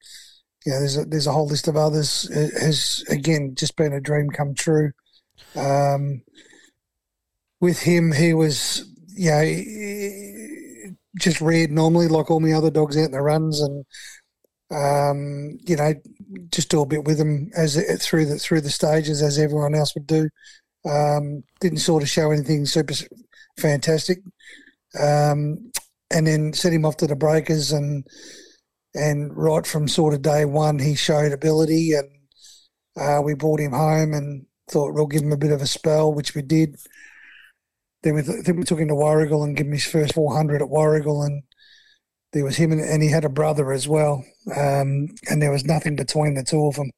you 0.66 0.72
know, 0.72 0.80
there's 0.80 0.96
a, 0.96 1.04
there's 1.04 1.26
a 1.28 1.32
whole 1.32 1.46
list 1.46 1.68
of 1.68 1.76
others. 1.76 2.28
It 2.30 2.60
has 2.60 3.04
again 3.08 3.54
just 3.54 3.76
been 3.76 3.92
a 3.92 4.00
dream 4.00 4.28
come 4.30 4.52
true. 4.52 4.90
Um, 5.54 6.22
with 7.60 7.80
him, 7.80 8.10
he 8.10 8.34
was 8.34 8.84
you 9.14 9.30
know 9.30 10.92
just 11.18 11.40
reared 11.40 11.70
normally 11.70 12.08
like 12.08 12.30
all 12.30 12.40
my 12.40 12.52
other 12.52 12.70
dogs 12.70 12.96
out 12.96 13.04
in 13.04 13.10
the 13.12 13.22
runs, 13.22 13.60
and 13.60 13.84
um, 14.72 15.56
you 15.62 15.76
know 15.76 15.94
just 16.50 16.68
do 16.68 16.82
a 16.82 16.86
bit 16.86 17.04
with 17.04 17.20
him 17.20 17.48
as 17.56 17.76
through 18.04 18.26
the 18.26 18.36
through 18.36 18.60
the 18.60 18.68
stages 18.68 19.22
as 19.22 19.38
everyone 19.38 19.76
else 19.76 19.94
would 19.94 20.08
do. 20.08 20.28
Um, 20.84 21.44
didn't 21.60 21.78
sort 21.78 22.02
of 22.02 22.08
show 22.08 22.32
anything 22.32 22.66
super 22.66 22.94
fantastic, 23.56 24.18
um, 24.98 25.70
and 26.10 26.26
then 26.26 26.52
set 26.52 26.72
him 26.72 26.84
off 26.84 26.96
to 26.96 27.06
the 27.06 27.14
breakers 27.14 27.70
and 27.70 28.04
and 28.96 29.36
right 29.36 29.66
from 29.66 29.88
sort 29.88 30.14
of 30.14 30.22
day 30.22 30.44
one, 30.44 30.78
he 30.78 30.94
showed 30.94 31.32
ability, 31.32 31.92
and 31.92 32.08
uh, 32.96 33.20
we 33.22 33.34
brought 33.34 33.60
him 33.60 33.72
home 33.72 34.14
and 34.14 34.46
thought 34.70 34.94
we'll 34.94 35.06
give 35.06 35.22
him 35.22 35.32
a 35.32 35.36
bit 35.36 35.52
of 35.52 35.60
a 35.60 35.66
spell, 35.66 36.12
which 36.12 36.34
we 36.34 36.42
did. 36.42 36.76
Then 38.02 38.14
we, 38.14 38.22
th- 38.22 38.44
then 38.44 38.56
we 38.56 38.64
took 38.64 38.78
him 38.78 38.88
to 38.88 38.94
Warragul 38.94 39.44
and 39.44 39.56
gave 39.56 39.66
him 39.66 39.72
his 39.72 39.84
first 39.84 40.14
400 40.14 40.62
at 40.62 40.68
Warragul, 40.68 41.26
and 41.26 41.42
there 42.32 42.44
was 42.44 42.56
him, 42.56 42.72
and, 42.72 42.80
and 42.80 43.02
he 43.02 43.10
had 43.10 43.24
a 43.24 43.28
brother 43.28 43.72
as 43.72 43.86
well, 43.86 44.24
um, 44.56 45.08
and 45.28 45.40
there 45.42 45.52
was 45.52 45.64
nothing 45.64 45.96
between 45.96 46.34
the 46.34 46.42
two 46.44 46.66
of 46.66 46.76
them. 46.76 46.90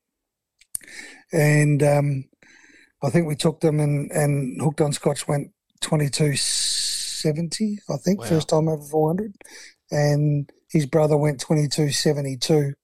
And 1.32 1.82
um, 1.82 2.24
I 3.02 3.10
think 3.10 3.26
we 3.26 3.36
took 3.36 3.60
them, 3.60 3.80
and, 3.80 4.10
and 4.12 4.60
Hooked 4.60 4.80
on 4.80 4.92
Scotch 4.92 5.28
went 5.28 5.50
2270, 5.80 7.78
I 7.88 7.96
think, 7.96 8.20
wow. 8.20 8.26
first 8.26 8.48
time 8.48 8.68
over 8.68 8.82
400. 8.82 9.34
And 9.90 10.50
his 10.70 10.86
brother 10.86 11.16
went 11.16 11.40
22.72. 11.40 12.74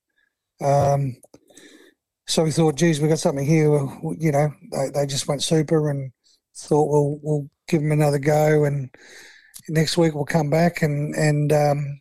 Um, 0.64 1.16
so 2.26 2.44
we 2.44 2.50
thought, 2.50 2.76
geez, 2.76 3.00
we 3.00 3.08
got 3.08 3.18
something 3.18 3.44
here. 3.44 3.68
You 4.18 4.32
know, 4.32 4.52
they, 4.72 4.90
they 4.94 5.06
just 5.06 5.28
went 5.28 5.42
super 5.42 5.90
and 5.90 6.10
thought 6.56 6.88
we'll 6.88 7.18
we'll 7.22 7.50
give 7.68 7.82
them 7.82 7.92
another 7.92 8.18
go. 8.18 8.64
And 8.64 8.90
next 9.68 9.96
week 9.98 10.14
we'll 10.14 10.24
come 10.24 10.50
back 10.50 10.82
and 10.82 11.14
and 11.14 11.52
um, 11.52 12.00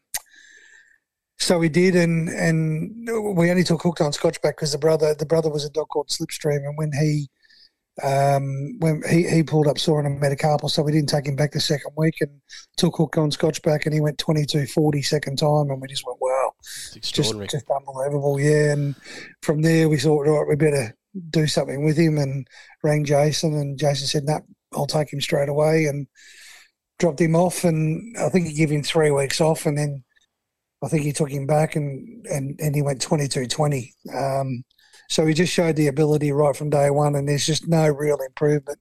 so 1.39 1.59
we 1.59 1.67
did. 1.67 1.95
And 1.95 2.29
and 2.29 3.07
we 3.35 3.51
only 3.51 3.63
took 3.63 3.83
hooked 3.83 4.01
on 4.01 4.13
Scotch 4.13 4.41
back 4.41 4.55
because 4.55 4.71
the 4.71 4.77
brother 4.77 5.13
the 5.13 5.25
brother 5.25 5.49
was 5.49 5.65
a 5.65 5.69
dog 5.69 5.89
called 5.89 6.07
Slipstream, 6.07 6.65
and 6.65 6.77
when 6.77 6.91
he 6.93 7.29
um, 8.01 8.79
when 8.79 9.03
he, 9.07 9.27
he 9.29 9.43
pulled 9.43 9.67
up 9.67 9.77
sore 9.77 9.99
in 9.99 10.05
a 10.05 10.09
metacarpal, 10.09 10.69
so 10.69 10.81
we 10.81 10.91
didn't 10.91 11.09
take 11.09 11.27
him 11.27 11.35
back 11.35 11.51
the 11.51 11.59
second 11.59 11.91
week 11.95 12.15
and 12.21 12.31
took 12.75 12.97
hook 12.97 13.17
on 13.17 13.29
Scotch 13.29 13.61
back, 13.61 13.85
and 13.85 13.93
he 13.93 14.01
went 14.01 14.17
22 14.17 14.65
40 14.65 15.01
second 15.03 15.37
time, 15.37 15.69
and 15.69 15.79
we 15.79 15.87
just 15.87 16.05
went, 16.05 16.17
wow, 16.19 16.53
just, 17.15 17.51
just 17.51 17.69
unbelievable, 17.69 18.39
yeah. 18.39 18.73
And 18.73 18.95
from 19.43 19.61
there, 19.61 19.89
we 19.89 19.97
thought, 19.97 20.21
right, 20.21 20.47
we 20.47 20.55
better 20.55 20.95
do 21.29 21.45
something 21.45 21.85
with 21.85 21.97
him, 21.97 22.17
and 22.17 22.47
rang 22.83 23.05
Jason, 23.05 23.53
and 23.53 23.77
Jason 23.77 24.07
said, 24.07 24.23
no, 24.23 24.39
I'll 24.73 24.87
take 24.87 25.13
him 25.13 25.21
straight 25.21 25.49
away, 25.49 25.85
and 25.85 26.07
dropped 26.97 27.21
him 27.21 27.35
off. 27.35 27.63
And 27.63 28.15
I 28.17 28.29
think 28.29 28.47
he 28.47 28.53
gave 28.53 28.71
him 28.71 28.81
three 28.81 29.11
weeks 29.11 29.39
off, 29.39 29.67
and 29.67 29.77
then 29.77 30.03
I 30.83 30.87
think 30.87 31.03
he 31.03 31.13
took 31.13 31.29
him 31.29 31.45
back, 31.45 31.75
and 31.75 32.25
and, 32.25 32.59
and 32.59 32.73
he 32.73 32.81
went 32.81 33.05
22-20. 33.05 33.91
Um, 34.13 34.63
so 35.09 35.25
he 35.25 35.33
just 35.33 35.53
showed 35.53 35.75
the 35.75 35.87
ability 35.87 36.31
right 36.31 36.55
from 36.55 36.69
day 36.69 36.89
one, 36.89 37.15
and 37.15 37.27
there's 37.27 37.45
just 37.45 37.67
no 37.67 37.87
real 37.87 38.17
improvement 38.17 38.79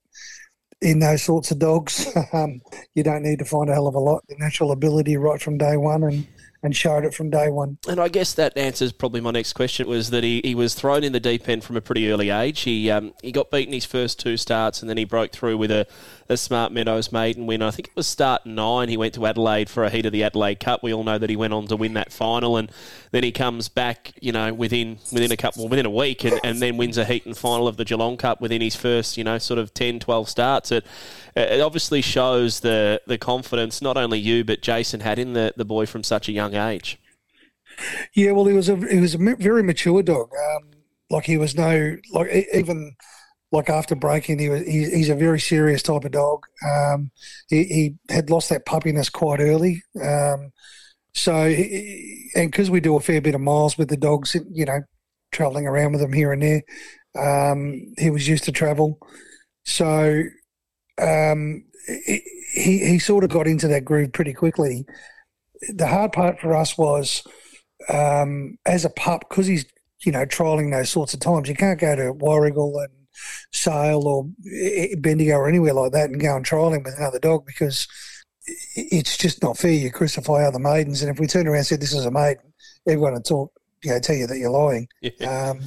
in 0.81 0.99
those 0.99 1.23
sorts 1.23 1.51
of 1.51 1.59
dogs. 1.59 2.09
um, 2.33 2.61
you 2.95 3.03
don't 3.03 3.23
need 3.23 3.39
to 3.39 3.45
find 3.45 3.71
a 3.71 3.75
hell 3.75 3.87
of 3.87 3.95
a 3.95 4.01
lot. 4.01 4.25
The 4.29 4.37
natural 4.39 4.73
ability 4.73 5.17
right 5.17 5.41
from 5.41 5.59
day 5.59 5.77
one, 5.77 6.03
and 6.03 6.27
and 6.63 6.77
showed 6.77 7.05
it 7.05 7.13
from 7.13 7.31
day 7.31 7.51
one. 7.51 7.79
And 7.89 8.01
I 8.01 8.09
guess 8.09 8.35
that 8.35 8.57
answers 8.57 8.93
probably 8.93 9.21
my 9.21 9.33
next 9.33 9.53
question 9.55 9.89
was 9.89 10.11
that 10.11 10.23
he, 10.23 10.41
he 10.45 10.55
was 10.55 10.75
thrown 10.75 11.03
in 11.03 11.13
the 11.13 11.21
deep 11.21 11.49
end 11.49 11.65
from 11.65 11.77
a 11.77 11.81
pretty 11.81 12.11
early 12.11 12.31
age. 12.31 12.61
He 12.61 12.91
um, 12.91 13.13
he 13.23 13.33
got 13.33 13.51
beaten 13.51 13.73
his 13.73 13.85
first 13.85 14.21
two 14.21 14.37
starts 14.37 14.81
and 14.81 14.89
then 14.89 14.97
he 14.97 15.05
broke 15.05 15.33
through 15.33 15.59
with 15.59 15.71
a, 15.71 15.87
a 16.33 16.37
Smart 16.37 16.73
Meadows 16.73 17.13
maiden 17.13 17.47
win. 17.47 17.63
I 17.63 17.71
think 17.71 17.89
it 17.89 17.97
was 17.97 18.07
start 18.07 18.45
nine. 18.45 18.89
He 18.89 18.97
went 18.97 19.15
to 19.15 19.27
Adelaide 19.27 19.71
for 19.71 19.85
a 19.85 19.91
heat 19.91 20.07
of 20.07 20.13
the 20.13 20.25
Adelaide 20.25 20.59
Cup. 20.59 20.83
We 20.83 20.93
all 20.93 21.05
know 21.05 21.19
that 21.19 21.31
he 21.31 21.37
went 21.37 21.53
on 21.53 21.67
to 21.69 21.77
win 21.77 21.95
that 21.95 22.13
final 22.13 22.57
and 22.57 22.71
then 23.13 23.23
he 23.23 23.31
comes 23.31 23.69
back, 23.69 24.13
you 24.21 24.33
know, 24.33 24.53
within 24.53 24.99
within 25.13 25.31
a 25.31 25.37
couple 25.37 25.69
within 25.69 25.87
a 25.87 25.91
week 25.91 26.25
and, 26.25 26.41
and 26.43 26.61
then 26.61 26.77
wins 26.77 26.99
a 26.99 27.05
heat 27.05 27.27
and 27.27 27.37
final 27.37 27.69
of 27.69 27.77
the 27.77 27.85
Geelong 27.85 28.17
Cup 28.17 28.41
within 28.41 28.61
his 28.61 28.75
first, 28.75 29.17
you 29.17 29.25
know, 29.25 29.39
sort 29.39 29.59
of 29.59 29.73
10, 29.75 30.01
12 30.01 30.29
starts. 30.29 30.73
It, 30.73 30.85
it 31.37 31.61
obviously 31.61 32.03
shows 32.03 32.61
the, 32.61 33.01
the 33.07 33.19
confidence 33.19 33.81
not 33.81 33.97
only 33.97 34.19
you 34.19 34.45
but 34.45 34.63
Jason 34.63 35.01
had 35.01 35.19
in 35.19 35.35
the, 35.35 35.53
the 35.57 35.65
boy 35.65 35.87
from 35.87 36.03
such 36.03 36.29
a 36.29 36.33
young 36.33 36.55
age. 36.55 36.99
Yeah, 38.15 38.33
well, 38.33 38.45
he 38.45 38.53
was 38.53 38.69
a 38.69 38.77
he 38.77 39.01
was 39.01 39.15
a 39.15 39.19
very 39.19 39.63
mature 39.63 40.03
dog. 40.03 40.31
Um, 40.33 40.71
like 41.11 41.25
he 41.25 41.37
was 41.37 41.55
no 41.55 41.97
like 42.13 42.49
even 42.53 42.97
like 43.53 43.69
after 43.69 43.95
breaking, 43.95 44.39
he 44.39 44.49
was 44.49 44.67
he, 44.67 44.89
he's 44.91 45.11
a 45.11 45.15
very 45.15 45.39
serious 45.39 45.83
type 45.83 46.05
of 46.05 46.11
dog. 46.11 46.47
Um, 46.67 47.11
he, 47.49 47.65
he, 47.65 47.95
had 48.13 48.31
lost 48.31 48.49
that 48.49 48.65
puppiness 48.65 49.13
quite 49.13 49.41
early. 49.41 49.83
Um, 50.03 50.51
so 51.15 51.35
and 51.35 52.51
because 52.51 52.71
we 52.71 52.81
do 52.81 52.97
a 52.97 53.01
fair 53.01 53.21
bit 53.21 53.35
of 53.35 53.43
miles 53.43 53.77
with 53.77 53.91
the 53.91 53.97
dogs, 53.99 54.35
you 54.51 54.65
know, 54.65 54.81
traveling 55.31 55.67
around 55.67 55.93
with 55.93 56.01
them 56.01 56.15
here 56.15 56.33
and 56.33 56.43
there, 56.43 56.63
um, 57.19 57.93
he 57.99 58.09
was 58.09 58.27
used 58.27 58.45
to 58.45 58.53
travel. 58.53 58.99
So 59.65 60.23
um, 61.01 61.65
he 61.87 62.79
he 62.79 62.99
sort 62.99 63.23
of 63.23 63.31
got 63.31 63.47
into 63.47 63.69
that 63.69 63.85
groove 63.85 64.15
pretty 64.15 64.33
quickly. 64.33 64.87
The 65.75 65.87
hard 65.87 66.13
part 66.13 66.41
for 66.41 66.57
us 66.57 66.79
was 66.79 67.23
um, 67.93 68.57
as 68.65 68.87
a 68.87 68.91
pup 68.91 69.27
because 69.29 69.47
he's 69.47 69.67
you 70.05 70.13
know 70.13 70.25
trialing 70.25 70.73
those 70.73 70.89
sorts 70.89 71.13
of 71.13 71.21
times. 71.21 71.51
You 71.51 71.55
can't 71.55 71.79
go 71.79 71.95
to 71.95 72.15
Warragul 72.15 72.83
and 72.83 73.02
Sale 73.53 74.07
or 74.07 74.29
Bendigo 74.99 75.37
or 75.37 75.49
anywhere 75.49 75.75
like 75.75 75.93
that 75.93 76.11
and 76.11 76.21
go 76.21 76.37
and 76.37 76.45
trial 76.45 76.73
him 76.73 76.83
with 76.83 76.99
another 76.99 77.19
dog 77.19 77.47
because 77.47 77.87
it's 78.75 79.17
just 79.17 79.43
not 79.43 79.59
fair. 79.59 79.73
You 79.73 79.91
crucify 79.91 80.45
other 80.45 80.59
maidens, 80.59 81.03
and 81.03 81.11
if 81.11 81.21
we 81.21 81.27
turn 81.27 81.47
around 81.47 81.59
and 81.59 81.67
say 81.67 81.77
this 81.77 81.95
is 81.95 82.07
a 82.07 82.11
maiden, 82.11 82.53
everyone 82.87 83.13
would 83.15 83.25
talk, 83.25 83.53
you 83.85 83.91
know, 83.91 84.01
tell 84.01 84.17
you 84.17 84.27
that 84.27 84.39
you're 84.39 84.51
lying. 84.51 84.89
Yeah. 85.01 85.51
Um, 85.51 85.61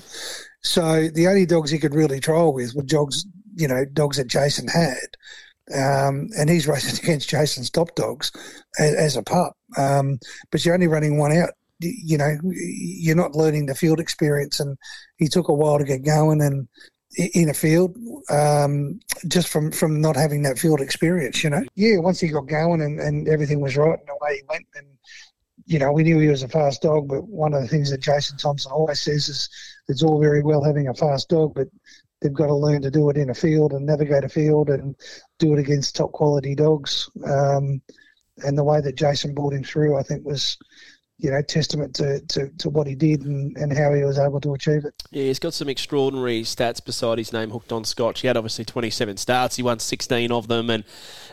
so 0.61 1.07
the 1.09 1.27
only 1.27 1.45
dogs 1.45 1.71
he 1.71 1.79
could 1.79 1.93
really 1.93 2.19
trial 2.19 2.53
with 2.53 2.73
were 2.75 2.83
dogs, 2.83 3.25
you 3.55 3.67
know, 3.67 3.85
dogs 3.85 4.17
that 4.17 4.27
Jason 4.27 4.67
had. 4.67 4.97
Um, 5.73 6.29
and 6.37 6.49
he's 6.49 6.67
racing 6.67 6.99
against 7.03 7.29
Jason's 7.29 7.69
top 7.69 7.95
dogs 7.95 8.31
as, 8.77 8.95
as 8.95 9.15
a 9.15 9.23
pup. 9.23 9.55
Um, 9.77 10.19
but 10.51 10.65
you're 10.65 10.73
only 10.73 10.87
running 10.87 11.17
one 11.17 11.31
out 11.31 11.51
you 11.79 12.17
know, 12.17 12.37
you're 12.43 13.15
not 13.15 13.35
learning 13.35 13.65
the 13.65 13.75
field 13.75 13.99
experience. 13.99 14.59
And 14.59 14.77
he 15.17 15.27
took 15.27 15.47
a 15.47 15.53
while 15.53 15.77
to 15.77 15.83
get 15.83 16.05
going 16.05 16.41
and 16.41 16.67
in 17.17 17.49
a 17.49 17.53
field 17.53 17.95
um, 18.29 18.99
just 19.27 19.47
from, 19.47 19.71
from 19.71 20.01
not 20.01 20.15
having 20.15 20.41
that 20.43 20.59
field 20.59 20.81
experience, 20.81 21.43
you 21.43 21.49
know. 21.49 21.63
Yeah, 21.75 21.99
once 21.99 22.19
he 22.19 22.27
got 22.27 22.47
going 22.47 22.81
and, 22.81 22.99
and 22.99 23.27
everything 23.27 23.61
was 23.61 23.77
right 23.77 23.99
and 23.99 24.07
the 24.07 24.17
way 24.21 24.35
he 24.35 24.41
went, 24.49 24.65
and, 24.75 24.87
you 25.65 25.79
know, 25.79 25.91
we 25.91 26.03
knew 26.03 26.19
he 26.19 26.27
was 26.27 26.43
a 26.43 26.47
fast 26.47 26.81
dog, 26.81 27.07
but 27.07 27.27
one 27.27 27.53
of 27.53 27.61
the 27.61 27.67
things 27.67 27.89
that 27.91 28.01
Jason 28.01 28.37
Thompson 28.37 28.71
always 28.71 29.01
says 29.01 29.29
is 29.29 29.49
it's 29.87 30.03
all 30.03 30.19
very 30.19 30.43
well 30.43 30.63
having 30.63 30.87
a 30.87 30.93
fast 30.93 31.29
dog, 31.29 31.53
but 31.55 31.67
they've 32.21 32.33
got 32.33 32.47
to 32.47 32.55
learn 32.55 32.81
to 32.81 32.91
do 32.91 33.09
it 33.09 33.17
in 33.17 33.29
a 33.29 33.35
field 33.35 33.73
and 33.73 33.85
navigate 33.85 34.23
a 34.23 34.29
field 34.29 34.69
and 34.69 34.95
do 35.39 35.53
it 35.53 35.59
against 35.59 35.95
top 35.95 36.11
quality 36.11 36.55
dogs. 36.55 37.09
Um, 37.25 37.81
and 38.43 38.57
the 38.57 38.63
way 38.63 38.81
that 38.81 38.97
Jason 38.97 39.33
brought 39.33 39.53
him 39.53 39.63
through, 39.63 39.97
I 39.97 40.03
think, 40.03 40.25
was 40.25 40.57
you 41.17 41.31
know, 41.31 41.41
testament 41.41 41.95
to, 41.95 42.19
to, 42.27 42.49
to 42.57 42.69
what 42.69 42.87
he 42.87 42.93
did 42.93 43.21
and, 43.21 43.55
and 43.57 43.71
how 43.71 43.93
he 43.93 44.03
was 44.03 44.19
able 44.19 44.41
to 44.41 44.53
achieve 44.53 44.83
it. 44.83 45.01
Yeah, 45.11 45.23
he's 45.23 45.39
got 45.39 45.53
some 45.53 45.69
extraordinary 45.69 46.41
stats 46.41 46.83
beside 46.83 47.17
his 47.17 47.31
name 47.31 47.51
hooked 47.51 47.71
on 47.71 47.85
Scotch. 47.85 48.19
He 48.19 48.27
had 48.27 48.35
obviously 48.35 48.65
27 48.65 49.15
starts. 49.15 49.55
He 49.55 49.63
won 49.63 49.79
16 49.79 50.29
of 50.33 50.49
them, 50.49 50.69
and 50.69 50.83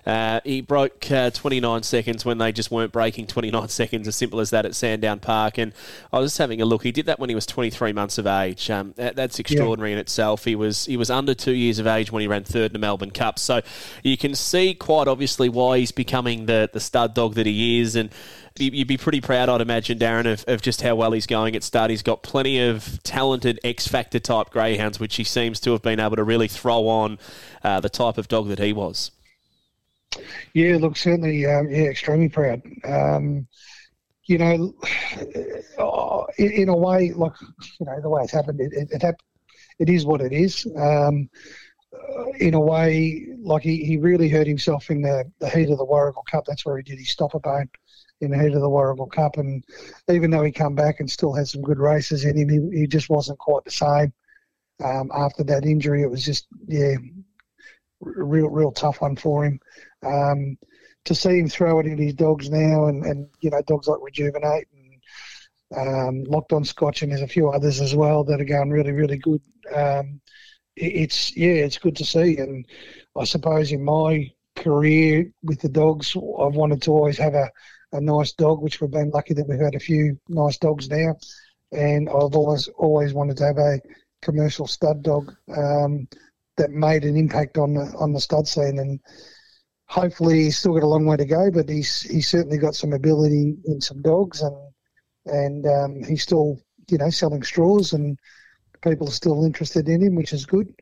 uh, 0.06 0.40
he 0.44 0.60
broke 0.60 1.10
uh, 1.10 1.30
29 1.30 1.82
seconds 1.82 2.24
when 2.24 2.38
they 2.38 2.52
just 2.52 2.70
weren't 2.70 2.92
breaking 2.92 3.26
29 3.26 3.68
seconds, 3.70 4.06
as 4.06 4.14
simple 4.14 4.38
as 4.38 4.50
that 4.50 4.64
at 4.64 4.76
Sandown 4.76 5.18
Park. 5.18 5.58
And 5.58 5.72
I 6.12 6.20
was 6.20 6.30
just 6.30 6.38
having 6.38 6.60
a 6.60 6.64
look. 6.64 6.84
He 6.84 6.92
did 6.92 7.06
that 7.06 7.18
when 7.18 7.28
he 7.28 7.34
was 7.34 7.46
23 7.46 7.92
months 7.92 8.18
of 8.18 8.26
age. 8.28 8.70
Um, 8.70 8.94
that, 8.96 9.16
that's 9.16 9.40
extraordinary 9.40 9.90
yeah. 9.90 9.96
in 9.96 10.00
itself. 10.00 10.44
He 10.44 10.54
was 10.54 10.86
he 10.86 10.96
was 10.96 11.10
under 11.10 11.34
two 11.34 11.54
years 11.54 11.80
of 11.80 11.88
age 11.88 12.12
when 12.12 12.20
he 12.20 12.28
ran 12.28 12.44
third 12.44 12.66
in 12.66 12.72
the 12.72 12.78
Melbourne 12.78 13.10
Cup. 13.10 13.40
So 13.40 13.62
you 14.04 14.16
can 14.16 14.36
see 14.36 14.74
quite 14.74 15.08
obviously 15.08 15.48
why 15.48 15.78
he's 15.78 15.92
becoming 15.92 16.46
the, 16.46 16.70
the 16.72 16.80
stud 16.80 17.14
dog 17.14 17.34
that 17.34 17.46
he 17.46 17.80
is. 17.80 17.96
And 17.96 18.10
you'd 18.58 18.88
be 18.88 18.96
pretty 18.96 19.20
proud, 19.20 19.48
I'd 19.48 19.60
imagine, 19.60 19.98
Darren, 19.98 20.30
of, 20.30 20.44
of 20.46 20.62
just 20.62 20.82
how 20.82 20.94
well 20.94 21.12
he's 21.12 21.26
going 21.26 21.56
at 21.56 21.62
stud. 21.62 21.90
He's 21.90 22.02
got 22.02 22.22
plenty 22.22 22.60
of 22.60 23.02
talented 23.02 23.60
X 23.64 23.86
Factor 23.88 24.18
type 24.18 24.50
greyhounds, 24.50 25.00
which 25.00 25.16
he 25.16 25.24
seems 25.24 25.60
to 25.60 25.72
have 25.72 25.82
been 25.82 26.00
able 26.00 26.16
to 26.16 26.24
really 26.24 26.48
throw 26.48 26.88
on 26.88 27.18
uh, 27.62 27.80
the 27.80 27.88
type 27.88 28.18
of 28.18 28.28
dog 28.28 28.48
that 28.48 28.58
he 28.58 28.72
was. 28.72 29.10
Yeah, 30.52 30.76
look, 30.78 30.96
certainly, 30.96 31.46
um, 31.46 31.70
yeah, 31.70 31.84
extremely 31.84 32.28
proud. 32.28 32.62
Um, 32.84 33.46
you 34.24 34.38
know, 34.38 34.74
in, 36.38 36.52
in, 36.52 36.68
a 36.68 36.76
way, 36.76 37.12
like 37.12 37.32
you 37.80 37.86
know, 37.86 38.00
the 38.00 38.08
way 38.08 38.22
it's 38.22 38.32
happened, 38.32 38.60
it, 38.60 38.72
it, 38.72 39.02
it, 39.02 39.16
it 39.78 39.88
is 39.88 40.04
what 40.04 40.20
it 40.20 40.32
is. 40.32 40.66
Um, 40.76 41.28
in 42.38 42.54
a 42.54 42.60
way, 42.60 43.26
like 43.42 43.62
he, 43.62 43.84
he 43.84 43.96
really 43.96 44.28
hurt 44.28 44.46
himself 44.46 44.90
in 44.90 45.02
the, 45.02 45.30
the 45.38 45.48
heat 45.48 45.70
of 45.70 45.78
the 45.78 45.86
Warragul 45.86 46.24
Cup. 46.30 46.44
That's 46.46 46.64
where 46.64 46.76
he 46.76 46.82
did 46.82 46.98
his 46.98 47.10
stopper 47.10 47.40
bone 47.40 47.68
in 48.20 48.30
the 48.30 48.38
heat 48.38 48.54
of 48.54 48.60
the 48.60 48.68
Warragul 48.68 49.10
Cup. 49.10 49.36
And 49.36 49.64
even 50.10 50.30
though 50.30 50.44
he 50.44 50.52
come 50.52 50.74
back 50.74 51.00
and 51.00 51.10
still 51.10 51.32
had 51.32 51.48
some 51.48 51.62
good 51.62 51.78
races 51.78 52.24
in 52.24 52.36
him, 52.36 52.48
he, 52.48 52.80
he 52.80 52.86
just 52.86 53.10
wasn't 53.10 53.38
quite 53.38 53.64
the 53.64 53.70
same. 53.70 54.12
Um, 54.82 55.10
after 55.14 55.44
that 55.44 55.64
injury, 55.64 56.02
it 56.02 56.10
was 56.10 56.24
just 56.24 56.46
yeah, 56.66 56.94
real 58.00 58.48
real 58.48 58.72
tough 58.72 59.00
one 59.00 59.16
for 59.16 59.44
him. 59.44 59.60
Um, 60.04 60.58
to 61.04 61.14
see 61.14 61.38
him 61.38 61.48
throw 61.48 61.80
it 61.80 61.86
in 61.86 61.98
his 61.98 62.14
dogs 62.14 62.50
now, 62.50 62.86
and, 62.86 63.04
and 63.04 63.28
you 63.40 63.50
know 63.50 63.62
dogs 63.62 63.86
like 63.86 64.00
Rejuvenate 64.00 64.66
and 64.72 65.88
um, 65.88 66.24
Locked 66.24 66.52
on 66.52 66.64
Scotch, 66.64 67.02
and 67.02 67.12
there's 67.12 67.22
a 67.22 67.28
few 67.28 67.50
others 67.50 67.80
as 67.80 67.94
well 67.94 68.24
that 68.24 68.40
are 68.40 68.44
going 68.44 68.70
really 68.70 68.92
really 68.92 69.18
good. 69.18 69.42
Um, 69.74 70.20
it's 70.76 71.36
yeah, 71.36 71.52
it's 71.52 71.78
good 71.78 71.96
to 71.96 72.04
see, 72.04 72.38
and 72.38 72.66
I 73.16 73.24
suppose 73.24 73.72
in 73.72 73.84
my 73.84 74.30
career 74.56 75.30
with 75.42 75.60
the 75.60 75.68
dogs, 75.68 76.14
I've 76.16 76.54
wanted 76.54 76.82
to 76.82 76.92
always 76.92 77.18
have 77.18 77.34
a 77.34 77.50
a 77.92 78.00
nice 78.00 78.32
dog, 78.32 78.62
which 78.62 78.80
we've 78.80 78.90
been 78.90 79.10
lucky 79.10 79.34
that 79.34 79.46
we've 79.46 79.60
had 79.60 79.74
a 79.74 79.80
few 79.80 80.18
nice 80.28 80.56
dogs 80.58 80.88
now. 80.88 81.14
And 81.72 82.08
I've 82.08 82.34
always 82.34 82.68
always 82.76 83.12
wanted 83.12 83.36
to 83.38 83.46
have 83.46 83.58
a 83.58 83.80
commercial 84.22 84.66
stud 84.66 85.02
dog 85.02 85.34
um, 85.56 86.08
that 86.56 86.70
made 86.70 87.04
an 87.04 87.16
impact 87.16 87.58
on 87.58 87.74
the 87.74 87.94
on 87.98 88.12
the 88.12 88.20
stud 88.20 88.46
scene. 88.48 88.78
And 88.78 89.00
hopefully, 89.86 90.44
he's 90.44 90.58
still 90.58 90.74
got 90.74 90.82
a 90.82 90.86
long 90.86 91.06
way 91.06 91.16
to 91.16 91.24
go, 91.24 91.50
but 91.50 91.68
he's 91.68 92.02
he's 92.02 92.28
certainly 92.28 92.58
got 92.58 92.74
some 92.74 92.92
ability 92.92 93.56
in 93.66 93.80
some 93.80 94.02
dogs, 94.02 94.42
and 94.42 94.56
and 95.26 95.66
um, 95.66 96.02
he's 96.04 96.22
still 96.22 96.58
you 96.90 96.98
know 96.98 97.10
selling 97.10 97.42
straws, 97.42 97.92
and 97.92 98.18
people 98.82 99.08
are 99.08 99.12
still 99.12 99.44
interested 99.44 99.88
in 99.88 100.02
him, 100.02 100.14
which 100.14 100.32
is 100.32 100.46
good. 100.46 100.72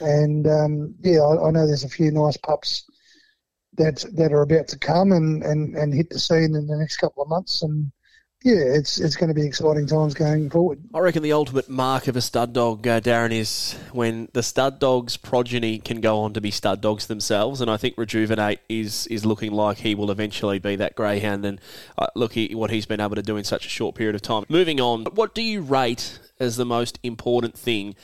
And 0.00 0.46
um, 0.46 0.94
yeah, 1.00 1.20
I, 1.20 1.48
I 1.48 1.50
know 1.50 1.66
there's 1.66 1.84
a 1.84 1.88
few 1.88 2.10
nice 2.10 2.36
pups 2.36 2.84
that 3.76 4.04
that 4.14 4.32
are 4.32 4.42
about 4.42 4.68
to 4.68 4.78
come 4.78 5.12
and, 5.12 5.42
and, 5.42 5.74
and 5.76 5.94
hit 5.94 6.10
the 6.10 6.18
scene 6.18 6.54
in 6.54 6.66
the 6.66 6.76
next 6.76 6.98
couple 6.98 7.22
of 7.22 7.28
months. 7.28 7.62
And 7.62 7.90
yeah, 8.42 8.56
it's 8.58 9.00
it's 9.00 9.16
going 9.16 9.28
to 9.28 9.34
be 9.34 9.46
exciting 9.46 9.86
times 9.86 10.12
going 10.12 10.50
forward. 10.50 10.78
I 10.92 10.98
reckon 10.98 11.22
the 11.22 11.32
ultimate 11.32 11.68
mark 11.70 12.08
of 12.08 12.16
a 12.16 12.20
stud 12.20 12.52
dog, 12.52 12.86
uh, 12.86 13.00
Darren, 13.00 13.32
is 13.32 13.74
when 13.92 14.28
the 14.34 14.42
stud 14.42 14.78
dog's 14.78 15.16
progeny 15.16 15.78
can 15.78 16.02
go 16.02 16.20
on 16.20 16.34
to 16.34 16.42
be 16.42 16.50
stud 16.50 16.82
dogs 16.82 17.06
themselves. 17.06 17.62
And 17.62 17.70
I 17.70 17.78
think 17.78 17.96
Rejuvenate 17.96 18.60
is 18.68 19.06
is 19.06 19.24
looking 19.24 19.52
like 19.52 19.78
he 19.78 19.94
will 19.94 20.10
eventually 20.10 20.58
be 20.58 20.76
that 20.76 20.94
greyhound. 20.94 21.46
And 21.46 21.60
uh, 21.96 22.08
look, 22.14 22.34
he, 22.34 22.54
what 22.54 22.70
he's 22.70 22.84
been 22.84 23.00
able 23.00 23.16
to 23.16 23.22
do 23.22 23.38
in 23.38 23.44
such 23.44 23.64
a 23.64 23.70
short 23.70 23.94
period 23.94 24.14
of 24.14 24.20
time. 24.20 24.44
Moving 24.48 24.78
on, 24.78 25.04
what 25.14 25.34
do 25.34 25.40
you 25.40 25.62
rate 25.62 26.18
as 26.38 26.56
the 26.56 26.66
most 26.66 26.98
important 27.02 27.56
thing? 27.56 27.94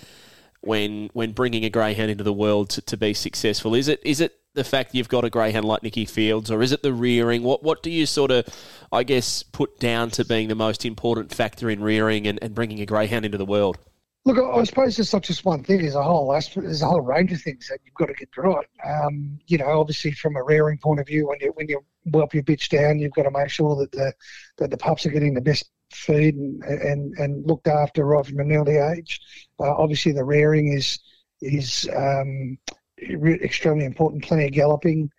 When, 0.62 1.08
when 1.14 1.32
bringing 1.32 1.64
a 1.64 1.70
greyhound 1.70 2.10
into 2.10 2.22
the 2.22 2.34
world 2.34 2.68
to, 2.70 2.82
to 2.82 2.98
be 2.98 3.14
successful, 3.14 3.74
is 3.74 3.88
it 3.88 3.98
is 4.04 4.20
it 4.20 4.40
the 4.52 4.64
fact 4.64 4.94
you've 4.94 5.08
got 5.08 5.24
a 5.24 5.30
greyhound 5.30 5.64
like 5.64 5.82
Nikki 5.82 6.04
Fields, 6.04 6.50
or 6.50 6.62
is 6.62 6.72
it 6.72 6.82
the 6.82 6.92
rearing? 6.92 7.42
What 7.42 7.62
what 7.62 7.82
do 7.82 7.90
you 7.90 8.06
sort 8.06 8.30
of, 8.30 8.46
I 8.92 9.02
guess, 9.02 9.42
put 9.42 9.78
down 9.78 10.10
to 10.10 10.24
being 10.24 10.48
the 10.48 10.54
most 10.54 10.84
important 10.84 11.34
factor 11.34 11.70
in 11.70 11.82
rearing 11.82 12.26
and, 12.26 12.38
and 12.42 12.54
bringing 12.54 12.80
a 12.80 12.86
greyhound 12.86 13.24
into 13.24 13.38
the 13.38 13.46
world? 13.46 13.78
Look, 14.26 14.36
I 14.38 14.64
suppose 14.64 14.98
it's 14.98 15.12
not 15.14 15.22
just 15.22 15.46
one 15.46 15.64
thing. 15.64 15.80
There's 15.80 15.94
a 15.94 16.02
whole 16.02 16.30
there's 16.30 16.82
a 16.82 16.86
whole 16.86 17.00
range 17.00 17.32
of 17.32 17.40
things 17.40 17.68
that 17.68 17.78
you've 17.84 17.94
got 17.94 18.06
to 18.06 18.14
get 18.14 18.28
right. 18.36 18.66
Um, 18.84 19.38
you 19.46 19.56
know, 19.56 19.80
obviously 19.80 20.12
from 20.12 20.36
a 20.36 20.42
rearing 20.42 20.78
point 20.78 21.00
of 21.00 21.06
view, 21.06 21.28
when 21.28 21.38
you 21.40 21.52
when 21.54 21.68
you 21.68 21.82
whelp 22.04 22.34
your 22.34 22.42
bitch 22.42 22.68
down, 22.68 22.98
you've 22.98 23.14
got 23.14 23.22
to 23.22 23.30
make 23.30 23.48
sure 23.48 23.76
that 23.76 23.92
the 23.92 24.12
that 24.58 24.70
the 24.70 24.76
pups 24.76 25.06
are 25.06 25.10
getting 25.10 25.32
the 25.32 25.40
best 25.40 25.70
feed 25.92 26.34
and 26.34 26.62
and, 26.62 27.14
and 27.18 27.46
looked 27.46 27.68
after 27.68 28.04
right 28.04 28.24
from 28.24 28.40
an 28.40 28.52
early 28.52 28.76
age. 28.76 29.20
Uh, 29.58 29.74
obviously, 29.76 30.12
the 30.12 30.24
rearing 30.24 30.72
is 30.72 30.98
is 31.40 31.88
um, 31.96 32.58
re- 33.18 33.40
extremely 33.42 33.84
important. 33.84 34.24
Plenty 34.24 34.46
of 34.46 34.52
galloping. 34.52 35.10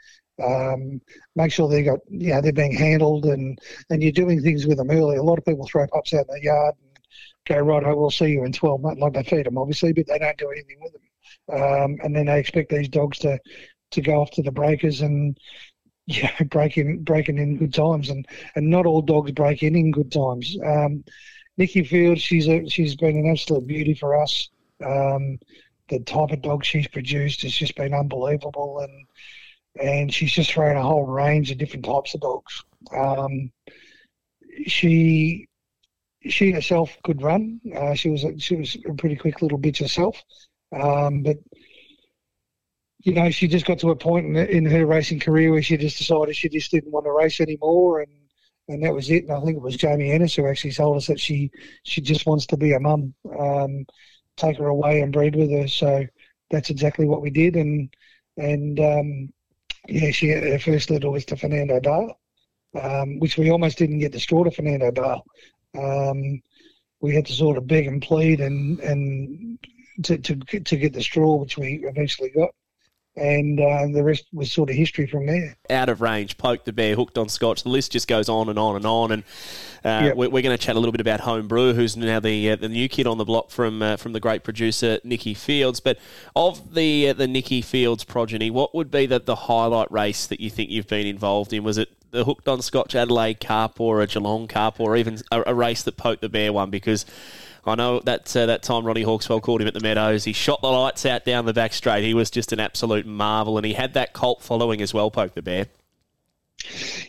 Um, 0.44 1.02
make 1.36 1.52
sure 1.52 1.70
they 1.70 1.84
got 1.84 2.00
you 2.10 2.34
know 2.34 2.42
they're 2.42 2.54
being 2.54 2.74
handled 2.74 3.26
and 3.26 3.60
and 3.90 4.02
you're 4.02 4.12
doing 4.12 4.42
things 4.42 4.66
with 4.66 4.78
them 4.78 4.90
early. 4.90 5.18
A 5.18 5.24
lot 5.24 5.38
of 5.38 5.46
people 5.46 5.68
throw 5.68 5.86
pups 5.88 6.14
out 6.14 6.26
in 6.30 6.36
the 6.36 6.44
yard 6.44 6.76
and 6.82 7.00
go 7.48 7.60
right. 7.60 7.84
I 7.84 7.94
will 7.94 8.12
see 8.12 8.28
you 8.28 8.44
in 8.44 8.52
12 8.52 8.82
months. 8.82 9.02
Like 9.02 9.14
they 9.14 9.24
feed 9.24 9.46
them 9.46 9.58
obviously, 9.58 9.94
but 9.94 10.08
they 10.08 10.20
don't 10.20 10.38
do 10.38 10.50
anything 10.50 10.78
with 10.82 10.94
them. 10.94 11.02
Um, 11.52 11.98
and 12.04 12.16
then 12.16 12.26
they 12.26 12.40
expect 12.40 12.72
these 12.72 12.90
dogs 12.90 13.20
to 13.20 13.40
to 13.92 14.02
go 14.02 14.22
off 14.22 14.32
to 14.32 14.42
the 14.42 14.52
breakers 14.52 15.02
and 15.02 15.38
yeah, 16.06 16.32
breaking 16.50 17.04
breaking 17.04 17.38
in 17.38 17.58
good 17.58 17.74
times, 17.74 18.10
and 18.10 18.26
and 18.56 18.70
not 18.70 18.86
all 18.86 19.02
dogs 19.02 19.32
break 19.32 19.64
in 19.64 19.76
in 19.76 19.92
good 19.92 20.12
times. 20.12 20.58
Um, 20.66 21.04
Nikki 21.58 21.84
Field, 21.84 22.20
she's 22.20 22.48
a, 22.48 22.68
she's 22.70 22.96
been 22.96 23.18
an 23.18 23.30
absolute 23.30 23.68
beauty 23.68 23.94
for 23.94 24.22
us. 24.22 24.50
Um, 24.84 25.38
the 25.90 26.00
type 26.00 26.32
of 26.32 26.42
dog 26.42 26.64
she's 26.64 26.88
produced 26.88 27.42
has 27.44 27.54
just 27.54 27.76
been 27.76 27.94
unbelievable, 27.94 28.80
and 28.80 29.08
and 29.80 30.14
she's 30.14 30.32
just 30.32 30.52
thrown 30.52 30.78
a 30.78 30.84
whole 30.84 31.06
range 31.06 31.52
of 31.52 31.58
different 31.58 31.86
types 31.86 32.14
of 32.14 32.22
dogs. 32.22 32.64
Um, 32.96 33.52
she 34.66 35.48
she 36.28 36.52
herself 36.52 36.96
could 37.04 37.22
run. 37.22 37.60
Uh, 37.76 37.94
she 37.94 38.10
was 38.10 38.24
a, 38.24 38.38
she 38.40 38.56
was 38.56 38.78
a 38.88 38.94
pretty 38.94 39.16
quick 39.16 39.42
little 39.42 39.60
bitch 39.60 39.80
herself, 39.80 40.22
um, 40.72 41.24
but 41.24 41.38
you 43.04 43.14
know, 43.14 43.30
she 43.32 43.48
just 43.48 43.66
got 43.66 43.80
to 43.80 43.90
a 43.90 43.96
point 43.96 44.26
in, 44.26 44.36
in 44.36 44.66
her 44.66 44.86
racing 44.86 45.20
career 45.20 45.52
where 45.52 45.62
she 45.62 45.78
just 45.78 45.98
decided 45.98 46.36
she 46.36 46.50
just 46.50 46.72
didn't 46.72 46.92
want 46.92 47.06
to 47.06 47.12
race 47.12 47.40
anymore, 47.40 48.02
and 48.02 48.12
and 48.68 48.84
that 48.84 48.94
was 48.94 49.10
it. 49.10 49.24
And 49.24 49.34
I 49.34 49.42
think 49.42 49.58
it 49.58 49.62
was 49.64 49.76
Jamie 49.76 50.12
Ennis 50.12 50.36
who 50.36 50.48
actually 50.48 50.74
told 50.74 50.98
us 50.98 51.08
that 51.08 51.20
she 51.20 51.52
she 51.84 52.02
just 52.02 52.26
wants 52.26 52.46
to 52.48 52.58
be 52.58 52.74
a 52.74 52.80
mum, 52.80 53.14
um, 53.40 53.86
take 54.38 54.58
her 54.58 54.68
away 54.68 55.02
and 55.02 55.12
breed 55.14 55.36
with 55.36 55.52
her. 55.52 55.68
So 55.68 56.06
that's 56.52 56.70
exactly 56.70 57.06
what 57.06 57.22
we 57.22 57.32
did, 57.32 57.56
and 57.56 57.90
and 58.38 58.80
um, 58.80 59.30
yeah, 59.88 60.12
she 60.12 60.30
her 60.30 60.60
first 60.60 60.90
litter 60.90 61.10
was 61.10 61.26
to 61.26 61.38
Fernando 61.38 61.80
Bale, 61.80 62.20
um, 62.80 63.20
which 63.20 63.38
we 63.38 63.50
almost 63.52 63.78
didn't 63.78 64.00
get 64.00 64.12
the 64.12 64.20
straw 64.20 64.44
to 64.44 64.52
Fernando 64.52 64.92
Bale. 64.92 65.26
Um, 65.78 66.42
we 67.02 67.16
had 67.16 67.26
to 67.26 67.34
sort 67.34 67.58
of 67.58 67.68
beg 67.68 67.88
and 67.88 68.02
plead 68.02 68.42
and 68.42 68.80
and 68.82 69.60
to, 70.04 70.18
to 70.20 70.36
to 70.60 70.78
get 70.78 70.94
the 70.94 71.02
straw, 71.02 71.36
which 71.38 71.58
we 71.58 71.84
eventually 71.84 72.30
got 72.30 72.52
and 73.16 73.60
uh, 73.60 73.88
the 73.94 74.04
rest 74.04 74.26
was 74.32 74.52
sort 74.52 74.70
of 74.70 74.76
history 74.76 75.06
from 75.08 75.26
there. 75.26 75.58
Out 75.70 75.90
of 75.90 76.02
range, 76.02 76.38
poke 76.38 76.64
the 76.64 76.74
bear, 76.74 76.96
hooked 76.96 77.18
on 77.18 77.30
scotch. 77.30 77.64
The 77.64 77.70
list 77.70 77.92
just 77.92 78.08
goes 78.08 78.30
on 78.30 78.50
and 78.50 78.58
on 78.58 78.76
and 78.76 78.86
on. 78.86 79.12
And 79.12 79.24
uh, 79.84 80.06
Yep. 80.06 80.16
we're, 80.16 80.30
we're 80.30 80.42
going 80.42 80.58
to 80.58 80.64
chat 80.64 80.76
a 80.76 80.80
little 80.80 80.92
bit 80.92 81.02
about 81.02 81.22
Homebrew, 81.22 81.74
who's 81.74 81.98
now 81.98 82.20
the 82.20 82.52
uh, 82.52 82.56
the 82.56 82.70
new 82.70 82.88
kid 82.88 83.08
on 83.08 83.18
the 83.18 83.26
block 83.26 83.50
from 83.52 83.82
uh, 83.82 83.98
from 83.98 84.14
the 84.14 84.20
great 84.20 84.44
producer 84.44 85.00
Nikki 85.04 85.34
Fields. 85.34 85.80
But 85.80 85.98
of 86.36 86.74
the 86.74 87.10
uh, 87.10 87.14
the 87.14 87.28
Nikki 87.28 87.62
Fields 87.62 88.04
progeny, 88.04 88.50
what 88.50 88.74
would 88.74 88.90
be 88.92 89.06
the, 89.06 89.20
the 89.20 89.36
highlight 89.36 89.92
race 89.92 90.26
that 90.28 90.40
you 90.40 90.50
think 90.50 90.70
you've 90.70 90.88
been 90.88 91.08
involved 91.08 91.52
in? 91.54 91.64
Was 91.64 91.78
it 91.78 91.90
the 92.12 92.26
hooked 92.26 92.48
on 92.48 92.62
Scotch 92.62 92.94
Adelaide 92.94 93.40
Cup 93.40 93.80
or 93.80 94.02
a 94.02 94.08
Geelong 94.08 94.48
Cup 94.48 94.80
or 94.80 94.96
even 94.98 95.18
a, 95.32 95.44
a 95.48 95.56
race 95.56 95.82
that 95.84 95.98
poked 95.98 96.22
the 96.22 96.30
bear 96.30 96.54
one? 96.54 96.70
Because 96.70 97.06
I 97.66 97.76
know 97.76 98.00
that 98.02 98.36
uh, 98.36 98.48
that 98.48 98.64
time 98.64 98.86
Ronnie 98.86 99.04
Hawkswell 99.04 99.42
called 99.42 99.62
him 99.62 99.68
at 99.68 99.74
the 99.74 99.80
Meadows. 99.80 100.24
He 100.24 100.34
shot 100.34 100.62
the 100.62 100.68
lights 100.68 101.06
out 101.06 101.26
down 101.26 101.46
the 101.46 101.54
back 101.54 101.74
straight. 101.74 102.04
He 102.04 102.14
was 102.14 102.32
just 102.32 102.52
an 102.52 102.60
absolute 102.60 103.06
marvel, 103.06 103.58
and 103.58 103.66
he 103.66 103.74
had 103.74 103.94
that 103.94 104.14
cult 104.14 104.42
following 104.42 104.82
as 104.82 104.94
well. 104.94 105.12
Poke 105.12 105.36
the 105.36 105.42
bear. 105.42 105.68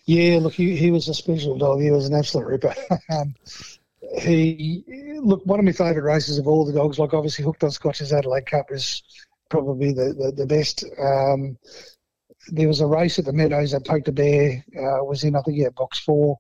Yeah, 0.04 0.38
look, 0.40 0.54
he, 0.54 0.76
he 0.76 0.90
was 0.90 1.08
a 1.08 1.14
special 1.14 1.56
dog. 1.56 1.80
He 1.80 1.90
was 1.90 2.06
an 2.06 2.14
absolute 2.14 2.46
ripper. 2.46 2.74
um, 3.10 3.34
he 4.18 4.84
look 5.22 5.44
one 5.46 5.58
of 5.58 5.64
my 5.64 5.72
favourite 5.72 6.04
races 6.04 6.38
of 6.38 6.46
all 6.46 6.66
the 6.66 6.72
dogs. 6.72 6.98
Like 6.98 7.14
obviously, 7.14 7.44
hooked 7.44 7.64
on 7.64 7.70
Scotch's 7.70 8.12
Adelaide 8.12 8.46
Cup 8.46 8.66
is 8.70 9.02
probably 9.48 9.92
the 9.92 10.12
the, 10.12 10.32
the 10.32 10.46
best. 10.46 10.84
Um, 10.98 11.56
there 12.48 12.68
was 12.68 12.80
a 12.80 12.86
race 12.86 13.18
at 13.18 13.24
the 13.24 13.32
Meadows 13.32 13.70
that 13.70 13.86
Poke 13.86 14.04
the 14.04 14.12
Bear 14.12 14.64
uh, 14.76 15.04
was 15.04 15.24
in. 15.24 15.36
I 15.36 15.42
think 15.42 15.58
yeah, 15.58 15.68
box 15.70 15.98
four, 16.00 16.38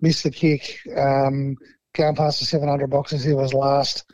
missed 0.00 0.24
the 0.24 0.30
kick. 0.30 0.78
Um, 0.96 1.56
going 1.96 2.14
past 2.14 2.40
the 2.40 2.46
700 2.46 2.88
boxes, 2.88 3.24
he 3.24 3.32
was 3.32 3.54
last, 3.54 4.04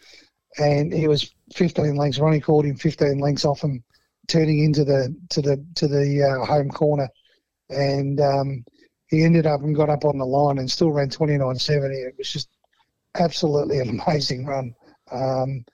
and 0.58 0.92
he 0.92 1.08
was 1.08 1.34
15 1.54 1.96
lengths. 1.96 2.18
Ronnie 2.18 2.40
called 2.40 2.64
him 2.64 2.76
15 2.76 3.18
lengths 3.18 3.44
off 3.44 3.62
him, 3.62 3.82
turning 4.28 4.64
into 4.64 4.84
the 4.84 5.14
to 5.30 5.42
the 5.42 5.64
to 5.74 5.88
the 5.88 6.22
uh, 6.22 6.46
home 6.46 6.70
corner 6.70 7.08
and 7.72 8.20
um, 8.20 8.64
he 9.08 9.24
ended 9.24 9.46
up 9.46 9.62
and 9.62 9.74
got 9.74 9.90
up 9.90 10.04
on 10.04 10.18
the 10.18 10.26
line 10.26 10.58
and 10.58 10.70
still 10.70 10.90
ran 10.90 11.08
29.70. 11.08 12.06
It 12.06 12.14
was 12.16 12.32
just 12.32 12.48
absolutely 13.18 13.78
an 13.80 14.00
amazing 14.06 14.46
run. 14.46 14.74
Um, 15.10 15.64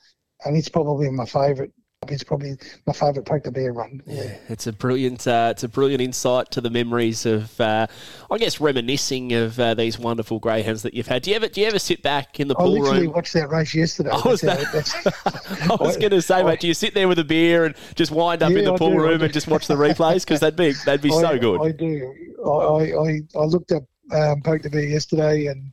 and 0.45 0.57
it's 0.57 0.69
probably 0.69 1.11
my 1.11 1.27
favourite. 1.27 1.73
It's 2.07 2.23
probably 2.23 2.57
my 2.87 2.93
favourite 2.93 3.27
poke 3.27 3.43
the 3.43 3.51
bear 3.51 3.73
run. 3.73 4.01
Yeah. 4.07 4.37
It's 4.49 4.69
a 4.69 4.73
brilliant, 4.73 5.27
uh, 5.27 5.49
it's 5.51 5.65
a 5.65 5.69
brilliant 5.69 6.01
insight 6.01 6.51
to 6.53 6.61
the 6.61 6.71
memories 6.71 7.27
of, 7.27 7.61
uh, 7.61 7.89
I 8.31 8.39
guess, 8.39 8.61
reminiscing 8.61 9.33
of 9.33 9.59
uh, 9.59 9.75
these 9.75 9.99
wonderful 9.99 10.39
greyhounds 10.39 10.83
that 10.83 10.95
you've 10.95 11.09
had. 11.09 11.23
Do 11.23 11.31
you 11.31 11.37
ever, 11.37 11.49
do 11.49 11.61
you 11.61 11.67
ever 11.67 11.81
sit 11.81 12.03
back 12.03 12.39
in 12.39 12.47
the 12.47 12.55
I 12.57 12.63
pool 12.63 12.79
literally 12.79 13.07
room? 13.07 13.13
watched 13.15 13.33
that 13.35 13.51
race 13.51 13.75
yesterday. 13.75 14.11
Oh, 14.13 14.23
was 14.31 14.45
I 14.45 15.77
was 15.81 15.97
going 15.97 16.13
to 16.13 16.23
say, 16.23 16.37
I- 16.37 16.43
mate, 16.45 16.61
do 16.61 16.69
you 16.69 16.75
sit 16.75 16.95
there 16.95 17.09
with 17.09 17.19
a 17.19 17.25
beer 17.25 17.65
and 17.65 17.75
just 17.97 18.13
wind 18.13 18.45
up 18.45 18.53
in 18.53 18.65
the 18.65 18.75
pool 18.75 18.91
do, 18.93 18.99
room 19.01 19.23
and 19.23 19.33
just 19.33 19.49
watch 19.49 19.67
the 19.67 19.75
replays? 19.75 20.21
Because 20.25 20.39
that'd 20.41 20.57
be 20.57 20.73
that'd 20.85 21.03
be 21.03 21.11
so 21.11 21.37
good. 21.37 21.61
I 21.61 21.73
do. 21.73 22.15
I, 22.45 22.49
I, 22.49 22.83
I, 23.09 23.21
I 23.35 23.45
looked 23.45 23.73
up 23.73 23.83
um, 24.13 24.41
Poke 24.43 24.63
the 24.63 24.71
Bear 24.71 24.85
yesterday 24.85 25.47
and 25.47 25.73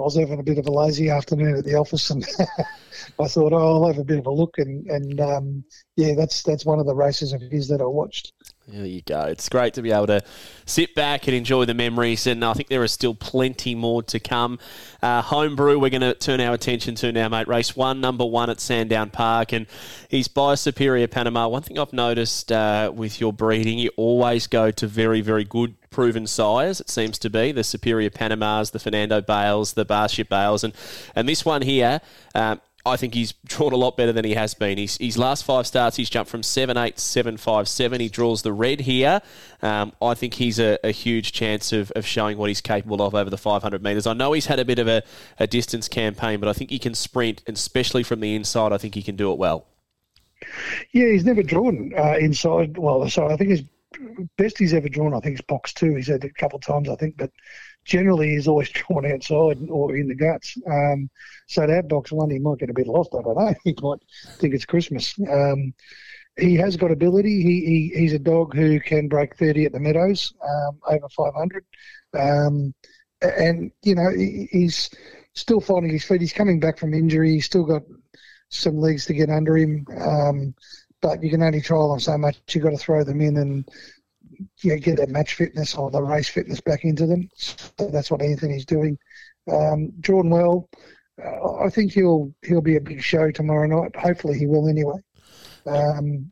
I 0.00 0.04
was 0.04 0.16
having 0.16 0.40
a 0.40 0.42
bit 0.42 0.58
of 0.58 0.66
a 0.66 0.72
lazy 0.72 1.10
afternoon 1.10 1.56
at 1.56 1.64
the 1.64 1.74
office 1.74 2.10
and 2.10 2.26
I 3.18 3.28
thought, 3.28 3.52
oh, 3.52 3.82
I'll 3.82 3.86
have 3.86 3.98
a 3.98 4.04
bit 4.04 4.18
of 4.18 4.26
a 4.26 4.30
look. 4.30 4.58
And, 4.58 4.86
and 4.86 5.20
um, 5.20 5.64
yeah, 5.96 6.14
that's 6.14 6.42
that's 6.42 6.64
one 6.64 6.78
of 6.78 6.86
the 6.86 6.94
races 6.94 7.32
of 7.32 7.40
his 7.42 7.68
that 7.68 7.80
I 7.80 7.86
watched. 7.86 8.32
There 8.68 8.86
you 8.86 9.02
go. 9.02 9.22
It's 9.22 9.48
great 9.48 9.74
to 9.74 9.82
be 9.82 9.90
able 9.90 10.06
to 10.08 10.22
sit 10.64 10.94
back 10.94 11.26
and 11.26 11.34
enjoy 11.34 11.64
the 11.64 11.74
memories, 11.74 12.26
and 12.26 12.44
I 12.44 12.52
think 12.52 12.68
there 12.68 12.84
is 12.84 12.92
still 12.92 13.14
plenty 13.14 13.74
more 13.74 14.02
to 14.04 14.20
come. 14.20 14.60
Uh, 15.02 15.22
homebrew, 15.22 15.78
we're 15.78 15.90
going 15.90 16.02
to 16.02 16.14
turn 16.14 16.40
our 16.40 16.54
attention 16.54 16.94
to 16.96 17.10
now, 17.10 17.28
mate. 17.28 17.48
Race 17.48 17.74
one, 17.74 18.00
number 18.00 18.24
one 18.24 18.48
at 18.48 18.60
Sandown 18.60 19.10
Park, 19.10 19.52
and 19.52 19.66
he's 20.08 20.28
by 20.28 20.54
Superior 20.54 21.08
Panama. 21.08 21.48
One 21.48 21.62
thing 21.62 21.78
I've 21.78 21.92
noticed 21.92 22.52
uh, 22.52 22.92
with 22.94 23.20
your 23.20 23.32
breeding, 23.32 23.78
you 23.78 23.90
always 23.96 24.46
go 24.46 24.70
to 24.70 24.86
very, 24.86 25.20
very 25.20 25.44
good 25.44 25.74
proven 25.90 26.26
sires. 26.26 26.80
It 26.80 26.88
seems 26.88 27.18
to 27.18 27.30
be 27.30 27.50
the 27.50 27.64
Superior 27.64 28.10
Panamas, 28.10 28.70
the 28.70 28.78
Fernando 28.78 29.20
Bales, 29.20 29.72
the 29.72 29.84
Barcia 29.84 30.28
Bales, 30.28 30.62
and 30.62 30.72
and 31.16 31.28
this 31.28 31.44
one 31.44 31.62
here. 31.62 32.00
Um, 32.34 32.60
I 32.84 32.96
think 32.96 33.14
he's 33.14 33.32
drawn 33.44 33.72
a 33.72 33.76
lot 33.76 33.96
better 33.96 34.12
than 34.12 34.24
he 34.24 34.34
has 34.34 34.54
been. 34.54 34.78
He's, 34.78 34.96
his 34.96 35.18
last 35.18 35.44
five 35.44 35.66
starts, 35.66 35.96
he's 35.96 36.08
jumped 36.08 36.30
from 36.30 36.42
7 36.42 36.76
8 36.76 36.98
7 36.98 37.36
5 37.36 37.68
7. 37.68 38.00
He 38.00 38.08
draws 38.08 38.42
the 38.42 38.52
red 38.52 38.80
here. 38.80 39.20
Um, 39.60 39.92
I 40.00 40.14
think 40.14 40.34
he's 40.34 40.58
a, 40.58 40.78
a 40.82 40.90
huge 40.90 41.32
chance 41.32 41.72
of, 41.72 41.90
of 41.92 42.06
showing 42.06 42.38
what 42.38 42.48
he's 42.48 42.60
capable 42.60 43.02
of 43.02 43.14
over 43.14 43.28
the 43.28 43.38
500 43.38 43.82
metres. 43.82 44.06
I 44.06 44.14
know 44.14 44.32
he's 44.32 44.46
had 44.46 44.58
a 44.58 44.64
bit 44.64 44.78
of 44.78 44.88
a, 44.88 45.02
a 45.38 45.46
distance 45.46 45.88
campaign, 45.88 46.40
but 46.40 46.48
I 46.48 46.52
think 46.52 46.70
he 46.70 46.78
can 46.78 46.94
sprint, 46.94 47.42
especially 47.46 48.02
from 48.02 48.20
the 48.20 48.34
inside, 48.34 48.72
I 48.72 48.78
think 48.78 48.94
he 48.94 49.02
can 49.02 49.16
do 49.16 49.30
it 49.30 49.38
well. 49.38 49.66
Yeah, 50.92 51.08
he's 51.08 51.24
never 51.24 51.42
drawn 51.42 51.92
uh, 51.96 52.16
inside. 52.18 52.78
Well, 52.78 53.08
so 53.10 53.28
I 53.28 53.36
think 53.36 53.50
his 53.50 53.62
best 54.38 54.58
he's 54.58 54.72
ever 54.72 54.88
drawn, 54.88 55.14
I 55.14 55.20
think, 55.20 55.34
is 55.34 55.42
box 55.42 55.72
two. 55.72 55.94
He's 55.94 56.08
had 56.08 56.24
it 56.24 56.30
a 56.30 56.40
couple 56.40 56.56
of 56.56 56.62
times, 56.64 56.88
I 56.88 56.96
think, 56.96 57.16
but 57.16 57.30
generally 57.84 58.30
he's 58.30 58.48
always 58.48 58.68
drawn 58.70 59.10
outside 59.10 59.58
or 59.68 59.96
in 59.96 60.08
the 60.08 60.14
guts. 60.14 60.56
Um, 60.66 61.10
so 61.46 61.66
that 61.66 61.88
box 61.88 62.12
one, 62.12 62.30
he 62.30 62.38
might 62.38 62.58
get 62.58 62.70
a 62.70 62.74
bit 62.74 62.86
lost. 62.86 63.10
I 63.14 63.22
don't 63.22 63.36
know. 63.36 63.54
He 63.64 63.74
might 63.82 64.00
think 64.38 64.54
it's 64.54 64.64
Christmas. 64.64 65.14
Um, 65.30 65.74
he 66.38 66.54
has 66.56 66.76
got 66.76 66.90
ability. 66.90 67.42
He, 67.42 67.64
he 67.92 68.00
he's 68.00 68.12
a 68.12 68.18
dog 68.18 68.54
who 68.54 68.80
can 68.80 69.08
break 69.08 69.36
thirty 69.36 69.64
at 69.64 69.72
the 69.72 69.80
Meadows 69.80 70.32
um, 70.42 70.78
over 70.88 71.08
five 71.08 71.34
hundred, 71.34 71.64
um, 72.14 72.72
and 73.20 73.72
you 73.82 73.94
know 73.94 74.10
he, 74.10 74.48
he's 74.50 74.90
still 75.34 75.60
finding 75.60 75.92
his 75.92 76.04
feet. 76.04 76.20
He's 76.20 76.32
coming 76.32 76.60
back 76.60 76.78
from 76.78 76.94
injury. 76.94 77.32
He's 77.32 77.46
still 77.46 77.64
got 77.64 77.82
some 78.48 78.78
legs 78.78 79.06
to 79.06 79.14
get 79.14 79.28
under 79.28 79.56
him. 79.56 79.86
Um, 80.00 80.54
but 81.02 81.22
you 81.22 81.30
can 81.30 81.42
only 81.42 81.60
trial 81.60 81.90
them 81.90 82.00
so 82.00 82.16
much. 82.18 82.36
You've 82.50 82.64
got 82.64 82.70
to 82.70 82.76
throw 82.76 83.04
them 83.04 83.20
in 83.20 83.36
and 83.38 83.68
you 84.60 84.72
know, 84.72 84.78
get 84.78 84.96
that 84.98 85.08
match 85.08 85.34
fitness 85.34 85.74
or 85.74 85.90
the 85.90 86.02
race 86.02 86.28
fitness 86.28 86.60
back 86.60 86.84
into 86.84 87.06
them. 87.06 87.28
So 87.34 87.88
that's 87.88 88.10
what 88.10 88.22
Anthony's 88.22 88.64
doing. 88.64 88.98
Um, 89.50 89.90
drawn 90.00 90.30
well. 90.30 90.68
Uh, 91.22 91.64
I 91.64 91.70
think 91.70 91.92
he'll 91.92 92.32
he'll 92.42 92.60
be 92.60 92.76
a 92.76 92.80
big 92.80 93.02
show 93.02 93.30
tomorrow 93.30 93.66
night. 93.66 93.96
Hopefully 93.96 94.38
he 94.38 94.46
will 94.46 94.68
anyway. 94.68 94.98
Um, 95.66 96.30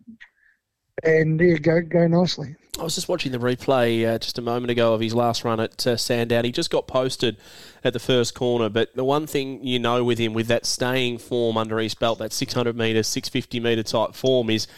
and 1.03 1.41
yeah, 1.41 1.57
go 1.59 1.81
go 1.81 2.07
nicely. 2.07 2.57
I 2.79 2.85
was 2.85 2.95
just 2.95 3.09
watching 3.09 3.33
the 3.33 3.39
replay 3.39 4.07
uh, 4.07 4.19
just 4.19 4.39
a 4.39 4.43
moment 4.43 4.71
ago 4.71 4.95
of 4.95 5.01
his 5.01 5.13
last 5.13 5.45
run 5.45 5.59
at 5.59 5.85
uh, 5.85 5.97
Sandown. 5.97 6.45
He 6.45 6.53
just 6.53 6.71
got 6.71 6.87
posted 6.87 7.37
at 7.83 7.93
the 7.93 7.99
first 7.99 8.35
corner, 8.35 8.69
but 8.69 8.95
the 8.95 9.05
one 9.05 9.27
thing 9.27 9.65
you 9.65 9.81
know 9.81 10.05
with 10.05 10.19
him, 10.19 10.33
with 10.33 10.47
that 10.47 10.65
staying 10.65 11.19
form 11.19 11.57
under 11.57 11.79
his 11.79 11.97
belt, 11.97 12.21
that 12.21 12.33
600 12.33 12.77
metre, 12.77 13.03
650 13.03 13.59
metre 13.59 13.83
type 13.83 14.15
form, 14.15 14.49
is 14.49 14.69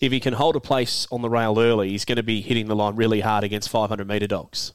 if 0.00 0.12
he 0.12 0.20
can 0.20 0.34
hold 0.34 0.56
a 0.56 0.60
place 0.60 1.06
on 1.10 1.22
the 1.22 1.30
rail 1.30 1.58
early, 1.58 1.90
he's 1.90 2.04
going 2.04 2.16
to 2.16 2.22
be 2.22 2.40
hitting 2.40 2.68
the 2.68 2.76
line 2.76 2.96
really 2.96 3.20
hard 3.20 3.44
against 3.44 3.68
500 3.68 4.06
metre 4.06 4.26
dogs. 4.26 4.72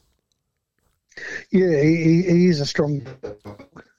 Yeah, 1.52 1.82
he, 1.82 2.24
he 2.24 2.48
is 2.48 2.60
a 2.60 2.66
strong 2.66 3.06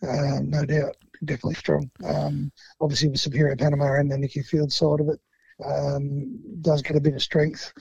um, 0.08 0.50
no 0.50 0.64
doubt. 0.64 0.96
Definitely 1.24 1.54
strong. 1.54 1.90
Um, 2.04 2.52
obviously, 2.80 3.08
with 3.08 3.20
Superior 3.20 3.56
Panama 3.56 3.94
and 3.94 4.10
the 4.10 4.18
Nikki 4.18 4.42
Field 4.42 4.72
side 4.72 5.00
of 5.00 5.08
it, 5.08 5.20
um, 5.64 6.38
does 6.60 6.82
get 6.82 6.96
a 6.96 7.00
bit 7.00 7.14
of 7.14 7.22
strength 7.22 7.72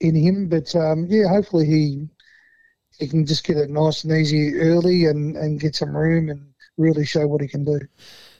in 0.00 0.14
him. 0.14 0.48
But 0.48 0.74
um, 0.76 1.06
yeah, 1.08 1.28
hopefully 1.28 1.66
he 1.66 2.08
he 2.98 3.08
can 3.08 3.26
just 3.26 3.44
get 3.44 3.56
it 3.56 3.70
nice 3.70 4.04
and 4.04 4.12
easy 4.12 4.58
early 4.58 5.06
and, 5.06 5.36
and 5.36 5.60
get 5.60 5.76
some 5.76 5.94
room 5.94 6.30
and 6.30 6.46
really 6.76 7.04
show 7.04 7.26
what 7.26 7.42
he 7.42 7.48
can 7.48 7.64
do. 7.64 7.78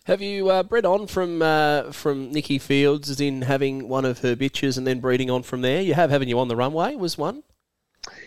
Have 0.06 0.22
you 0.22 0.50
uh, 0.50 0.62
bred 0.62 0.86
on 0.86 1.08
from 1.08 1.42
uh, 1.42 1.90
from 1.90 2.30
Nikki 2.30 2.58
Fields, 2.58 3.10
as 3.10 3.20
in 3.20 3.42
having 3.42 3.88
one 3.88 4.04
of 4.04 4.20
her 4.20 4.36
bitches 4.36 4.78
and 4.78 4.86
then 4.86 5.00
breeding 5.00 5.30
on 5.30 5.42
from 5.42 5.62
there? 5.62 5.82
You 5.82 5.94
have, 5.94 6.10
haven't 6.10 6.28
you? 6.28 6.38
On 6.38 6.46
the 6.46 6.54
runway 6.54 6.94
was 6.94 7.18
one. 7.18 7.42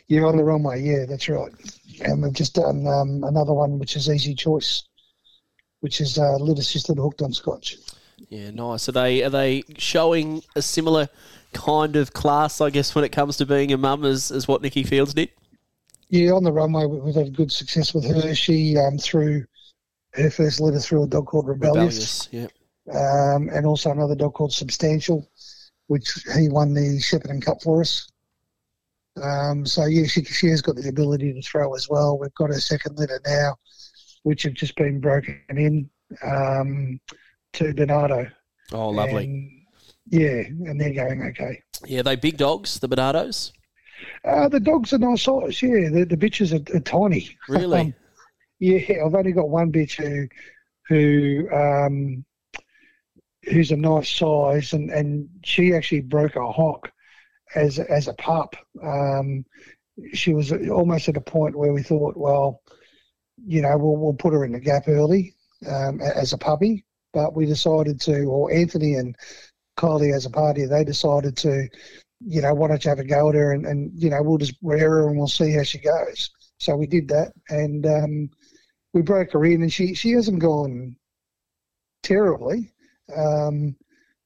Yeah, 0.09 0.23
on 0.23 0.35
the 0.35 0.43
runway. 0.43 0.81
Yeah, 0.81 1.05
that's 1.07 1.29
right. 1.29 1.53
And 2.01 2.21
we've 2.21 2.33
just 2.33 2.55
done 2.55 2.85
um, 2.85 3.23
another 3.23 3.53
one, 3.53 3.79
which 3.79 3.95
is 3.95 4.09
Easy 4.09 4.35
Choice, 4.35 4.83
which 5.79 6.01
is 6.01 6.17
uh, 6.17 6.35
lit 6.35 6.59
assisted 6.59 6.97
hooked 6.97 7.21
on 7.21 7.31
Scotch. 7.31 7.77
Yeah, 8.27 8.51
nice. 8.51 8.89
Are 8.89 8.91
they 8.91 9.23
are 9.23 9.29
they 9.29 9.63
showing 9.77 10.43
a 10.57 10.61
similar 10.61 11.07
kind 11.53 11.95
of 11.95 12.11
class, 12.11 12.59
I 12.59 12.71
guess, 12.71 12.93
when 12.93 13.05
it 13.05 13.13
comes 13.13 13.37
to 13.37 13.45
being 13.45 13.71
a 13.71 13.77
mum 13.77 14.03
as, 14.03 14.31
as 14.31 14.49
what 14.49 14.61
Nikki 14.61 14.83
Fields 14.83 15.13
did? 15.13 15.29
Yeah, 16.09 16.31
on 16.31 16.43
the 16.43 16.51
runway, 16.51 16.85
we- 16.87 16.99
we've 16.99 17.15
had 17.15 17.33
good 17.33 17.53
success 17.53 17.93
with 17.93 18.03
her. 18.03 18.35
She 18.35 18.75
um, 18.77 18.97
threw 18.97 19.45
her 20.13 20.29
first 20.29 20.59
litter 20.59 20.79
through 20.79 21.03
a 21.03 21.07
dog 21.07 21.27
called 21.27 21.47
Rebellious, 21.47 22.29
yeah. 22.31 22.47
Um, 22.91 23.49
and 23.49 23.65
also 23.65 23.91
another 23.91 24.15
dog 24.15 24.33
called 24.33 24.53
Substantial, 24.53 25.29
which 25.87 26.11
he 26.35 26.49
won 26.49 26.73
the 26.73 26.99
Shepparton 26.99 27.43
Cup 27.43 27.61
for 27.61 27.81
us. 27.81 28.09
Um, 29.21 29.65
so 29.65 29.85
yeah, 29.85 30.07
she 30.07 30.23
she 30.23 30.47
has 30.47 30.61
got 30.61 30.75
the 30.75 30.89
ability 30.89 31.33
to 31.33 31.41
throw 31.41 31.73
as 31.75 31.89
well. 31.89 32.17
We've 32.17 32.33
got 32.35 32.49
her 32.49 32.59
second 32.59 32.97
litter 32.97 33.19
now, 33.25 33.55
which 34.23 34.43
have 34.43 34.53
just 34.53 34.75
been 34.75 34.99
broken 34.99 35.39
in 35.49 35.89
um, 36.23 36.99
to 37.53 37.73
Bernardo. 37.73 38.27
Oh, 38.71 38.89
lovely. 38.89 39.25
And, 39.25 39.51
yeah, 40.07 40.69
and 40.69 40.79
they're 40.79 40.93
going 40.93 41.23
okay. 41.23 41.61
Yeah, 41.85 42.01
they 42.01 42.15
big 42.15 42.37
dogs, 42.37 42.79
the 42.79 42.89
Bernardos. 42.89 43.51
Uh, 44.25 44.49
the 44.49 44.59
dogs 44.59 44.93
are 44.93 44.97
nice 44.97 45.23
size. 45.23 45.61
Yeah, 45.61 45.89
the, 45.89 46.05
the 46.09 46.17
bitches 46.17 46.53
are, 46.53 46.75
are 46.75 46.81
tiny. 46.81 47.37
Really? 47.47 47.79
Um, 47.79 47.93
yeah, 48.59 49.05
I've 49.05 49.15
only 49.15 49.31
got 49.31 49.49
one 49.49 49.71
bitch 49.71 49.95
who 49.95 50.27
who 50.87 51.49
um, 51.53 52.25
who's 53.45 53.71
a 53.71 53.77
nice 53.77 54.09
size, 54.09 54.73
and, 54.73 54.89
and 54.89 55.29
she 55.43 55.73
actually 55.73 56.01
broke 56.01 56.35
a 56.35 56.51
hock 56.51 56.91
as 57.55 57.79
as 57.79 58.07
a 58.07 58.13
pup. 58.15 58.55
Um, 58.83 59.45
she 60.13 60.33
was 60.33 60.51
almost 60.51 61.09
at 61.09 61.17
a 61.17 61.21
point 61.21 61.57
where 61.57 61.73
we 61.73 61.83
thought, 61.83 62.15
well, 62.17 62.61
you 63.45 63.61
know, 63.61 63.77
we'll 63.77 63.97
we'll 63.97 64.13
put 64.13 64.33
her 64.33 64.45
in 64.45 64.51
the 64.51 64.59
gap 64.59 64.87
early 64.87 65.35
um, 65.67 66.01
as 66.01 66.33
a 66.33 66.37
puppy, 66.37 66.85
but 67.13 67.35
we 67.35 67.45
decided 67.45 67.99
to, 68.01 68.23
or 68.25 68.51
Anthony 68.51 68.95
and 68.95 69.15
Kylie 69.77 70.13
as 70.13 70.25
a 70.25 70.29
party, 70.29 70.65
they 70.65 70.83
decided 70.83 71.37
to, 71.37 71.67
you 72.19 72.41
know, 72.41 72.53
why 72.53 72.67
don't 72.67 72.83
you 72.83 72.89
have 72.89 72.99
a 72.99 73.03
go 73.03 73.29
at 73.29 73.35
her 73.35 73.53
and, 73.53 73.65
and 73.65 73.91
you 73.95 74.09
know, 74.09 74.21
we'll 74.21 74.37
just 74.37 74.55
rear 74.61 74.89
her 74.89 75.07
and 75.07 75.17
we'll 75.17 75.27
see 75.27 75.51
how 75.53 75.63
she 75.63 75.79
goes. 75.79 76.29
So 76.59 76.75
we 76.75 76.87
did 76.87 77.07
that 77.09 77.33
and 77.49 77.85
um, 77.85 78.29
we 78.93 79.01
broke 79.01 79.31
her 79.31 79.45
in 79.45 79.61
and 79.61 79.71
she, 79.71 79.93
she 79.93 80.11
hasn't 80.11 80.39
gone 80.39 80.95
terribly. 82.03 82.71
Um, 83.15 83.75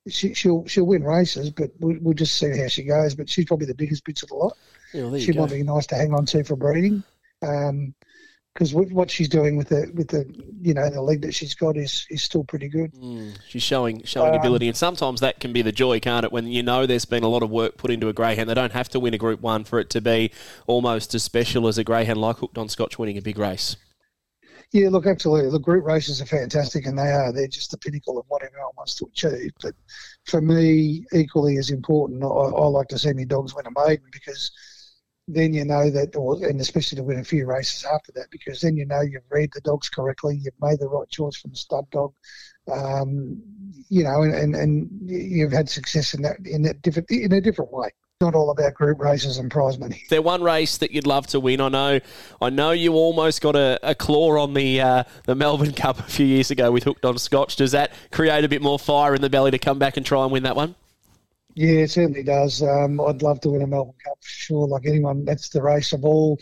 she, 0.10 0.34
she'll 0.34 0.68
she'll 0.68 0.86
win 0.86 1.04
races, 1.04 1.50
but 1.50 1.72
we'll, 1.80 1.98
we'll 2.02 2.14
just 2.14 2.36
see 2.38 2.58
how 2.58 2.68
she 2.68 2.84
goes. 2.84 3.16
But 3.16 3.30
she's 3.30 3.46
probably 3.46 3.68
the 3.68 3.76
biggest 3.76 4.06
bitch 4.06 4.24
of 4.24 4.30
the 4.30 4.36
lot. 4.36 4.58
Yeah, 4.94 5.06
well, 5.06 5.20
she 5.20 5.32
go. 5.32 5.42
might 5.42 5.52
be 5.52 5.64
nice 5.64 5.88
to 5.88 5.96
hang 5.96 6.14
on 6.14 6.26
to 6.28 6.44
for 6.44 6.56
breeding. 6.56 7.04
Um, 7.42 7.94
because 8.54 8.74
what 8.74 9.10
she's 9.10 9.30
doing 9.30 9.58
with 9.58 9.70
the 9.70 9.92
with 9.96 10.10
the 10.10 10.26
you 10.62 10.74
know 10.74 10.90
the 10.90 11.02
leg 11.02 11.22
that 11.22 11.34
she's 11.34 11.56
got 11.56 11.76
is 11.76 12.06
is 12.10 12.22
still 12.22 12.44
pretty 12.44 12.70
good. 12.70 12.94
Mm, 12.94 13.36
she's 13.48 13.64
showing 13.64 14.04
showing 14.04 14.34
Um, 14.34 14.40
ability, 14.40 14.68
and 14.68 14.78
sometimes 14.78 15.20
that 15.22 15.40
can 15.40 15.54
be 15.54 15.62
the 15.62 15.72
joy, 15.72 16.00
can't 16.00 16.24
it? 16.24 16.32
When 16.32 16.48
you 16.48 16.62
know 16.62 16.86
there's 16.86 17.06
been 17.06 17.24
a 17.24 17.28
lot 17.28 17.42
of 17.44 17.50
work 17.50 17.78
put 17.78 17.90
into 17.92 18.10
a 18.10 18.14
greyhound, 18.14 18.50
they 18.50 18.54
don't 18.54 18.74
have 18.74 18.90
to 18.90 19.00
win 19.00 19.14
a 19.14 19.18
Group 19.18 19.42
One 19.42 19.64
for 19.64 19.80
it 19.80 19.90
to 19.92 20.02
be 20.02 20.32
almost 20.68 21.16
as 21.16 21.24
special 21.24 21.68
as 21.68 21.78
a 21.78 21.84
greyhound 21.84 22.22
like 22.22 22.38
Hooked 22.38 22.58
on 22.58 22.70
Scotch 22.70 23.00
winning 23.00 23.18
a 23.18 23.22
big 23.22 23.40
race. 23.40 23.76
Yeah, 24.72 24.90
look, 24.90 25.06
absolutely. 25.06 25.52
The 25.52 25.60
group 25.60 25.86
races 25.86 26.20
are 26.22 26.26
fantastic, 26.26 26.88
and 26.88 26.98
they 26.98 27.12
are. 27.12 27.32
They're 27.32 27.48
just 27.48 27.70
the 27.72 27.78
pinnacle 27.78 28.18
of 28.18 28.26
what 28.28 28.44
everyone 28.44 28.72
wants 28.76 28.96
to 28.96 29.06
achieve. 29.06 29.52
But 29.62 29.76
for 30.26 30.42
me, 30.42 31.06
equally 31.14 31.58
as 31.58 31.70
important, 31.70 32.24
I, 32.24 32.28
I 32.28 32.66
like 32.68 32.88
to 32.90 32.98
see 32.98 33.14
my 33.14 33.24
dogs 33.26 33.56
win 33.56 33.68
a 33.68 33.88
maiden 33.88 34.06
because 34.12 34.52
then 35.28 35.54
you 35.54 35.64
know 35.64 35.90
that, 35.90 36.16
or, 36.16 36.36
and 36.46 36.60
especially 36.60 36.98
to 36.98 37.04
win 37.04 37.20
a 37.20 37.24
few 37.24 37.46
races 37.46 37.86
after 37.86 38.12
that, 38.14 38.28
because 38.30 38.62
then 38.62 38.76
you 38.76 38.86
know 38.86 39.02
you've 39.02 39.24
read 39.30 39.50
the 39.54 39.62
dogs 39.62 39.90
correctly, 39.90 40.40
you've 40.42 40.54
made 40.62 40.80
the 40.80 40.88
right 40.88 41.10
choice 41.10 41.38
from 41.38 41.52
the 41.52 41.58
stud 41.58 41.90
dog, 41.92 42.14
um, 42.72 43.42
you 43.90 44.04
know, 44.04 44.22
and, 44.22 44.34
and, 44.34 44.56
and 44.56 44.90
you've 45.06 45.54
had 45.54 45.70
success 45.70 46.14
in 46.14 46.22
that 46.24 46.38
in 46.46 46.62
that 46.64 46.82
different 46.82 47.10
in 47.10 47.32
a 47.34 47.42
different 47.42 47.72
way. 47.72 47.90
Not 48.22 48.36
all 48.36 48.52
about 48.52 48.74
group 48.74 49.00
races 49.00 49.38
and 49.38 49.52
prize 49.52 49.78
money. 49.78 50.00
Is 50.04 50.10
there 50.10 50.22
one 50.22 50.44
race 50.44 50.78
that 50.78 50.92
you'd 50.92 51.08
love 51.08 51.28
to 51.28 51.42
win? 51.42 51.60
I 51.60 51.68
know, 51.68 52.00
I 52.42 52.50
know 52.52 52.72
you 52.72 52.94
almost 52.94 53.42
got 53.42 53.56
a, 53.56 53.78
a 53.84 53.96
claw 53.96 54.42
on 54.42 54.54
the 54.54 54.80
uh, 54.80 55.04
the 55.26 55.36
Melbourne 55.36 55.74
Cup 55.74 56.00
a 56.00 56.04
few 56.04 56.26
years 56.26 56.50
ago 56.50 56.72
with 56.72 56.84
Hooked 56.84 57.04
on 57.04 57.18
Scotch. 57.18 57.58
Does 57.58 57.72
that 57.72 57.92
create 58.12 58.46
a 58.46 58.48
bit 58.48 58.62
more 58.62 58.80
fire 58.80 59.14
in 59.14 59.22
the 59.22 59.30
belly 59.30 59.52
to 59.52 59.58
come 59.60 59.78
back 59.80 59.98
and 59.98 60.06
try 60.06 60.24
and 60.24 60.32
win 60.32 60.44
that 60.44 60.56
one? 60.56 60.76
Yeah, 61.56 61.82
it 61.82 61.92
certainly 61.92 62.24
does. 62.24 62.62
Um, 62.64 63.00
I'd 63.02 63.22
love 63.22 63.40
to 63.42 63.50
win 63.50 63.62
a 63.62 63.68
Melbourne 63.68 63.96
Cup 64.04 64.18
for 64.22 64.30
sure. 64.30 64.68
Like 64.68 64.86
anyone, 64.86 65.26
that's 65.26 65.50
the 65.50 65.62
race 65.62 65.94
of 65.94 66.04
all 66.06 66.40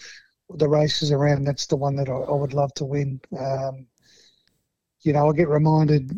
the 0.50 0.70
races 0.70 1.12
around. 1.12 1.46
That's 1.46 1.66
the 1.68 1.76
one 1.78 1.96
that 1.98 2.10
I, 2.10 2.14
I 2.14 2.36
would 2.36 2.54
love 2.54 2.74
to 2.76 2.86
win. 2.86 3.20
Um, 3.38 3.88
you 5.02 5.14
know, 5.14 5.30
I 5.30 5.34
get 5.34 5.50
reminded 5.50 6.12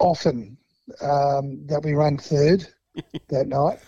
often 0.00 0.56
um, 1.00 1.66
that 1.66 1.82
we 1.84 1.94
run 1.94 2.18
third 2.18 2.66
that 3.28 3.48
night 3.48 3.78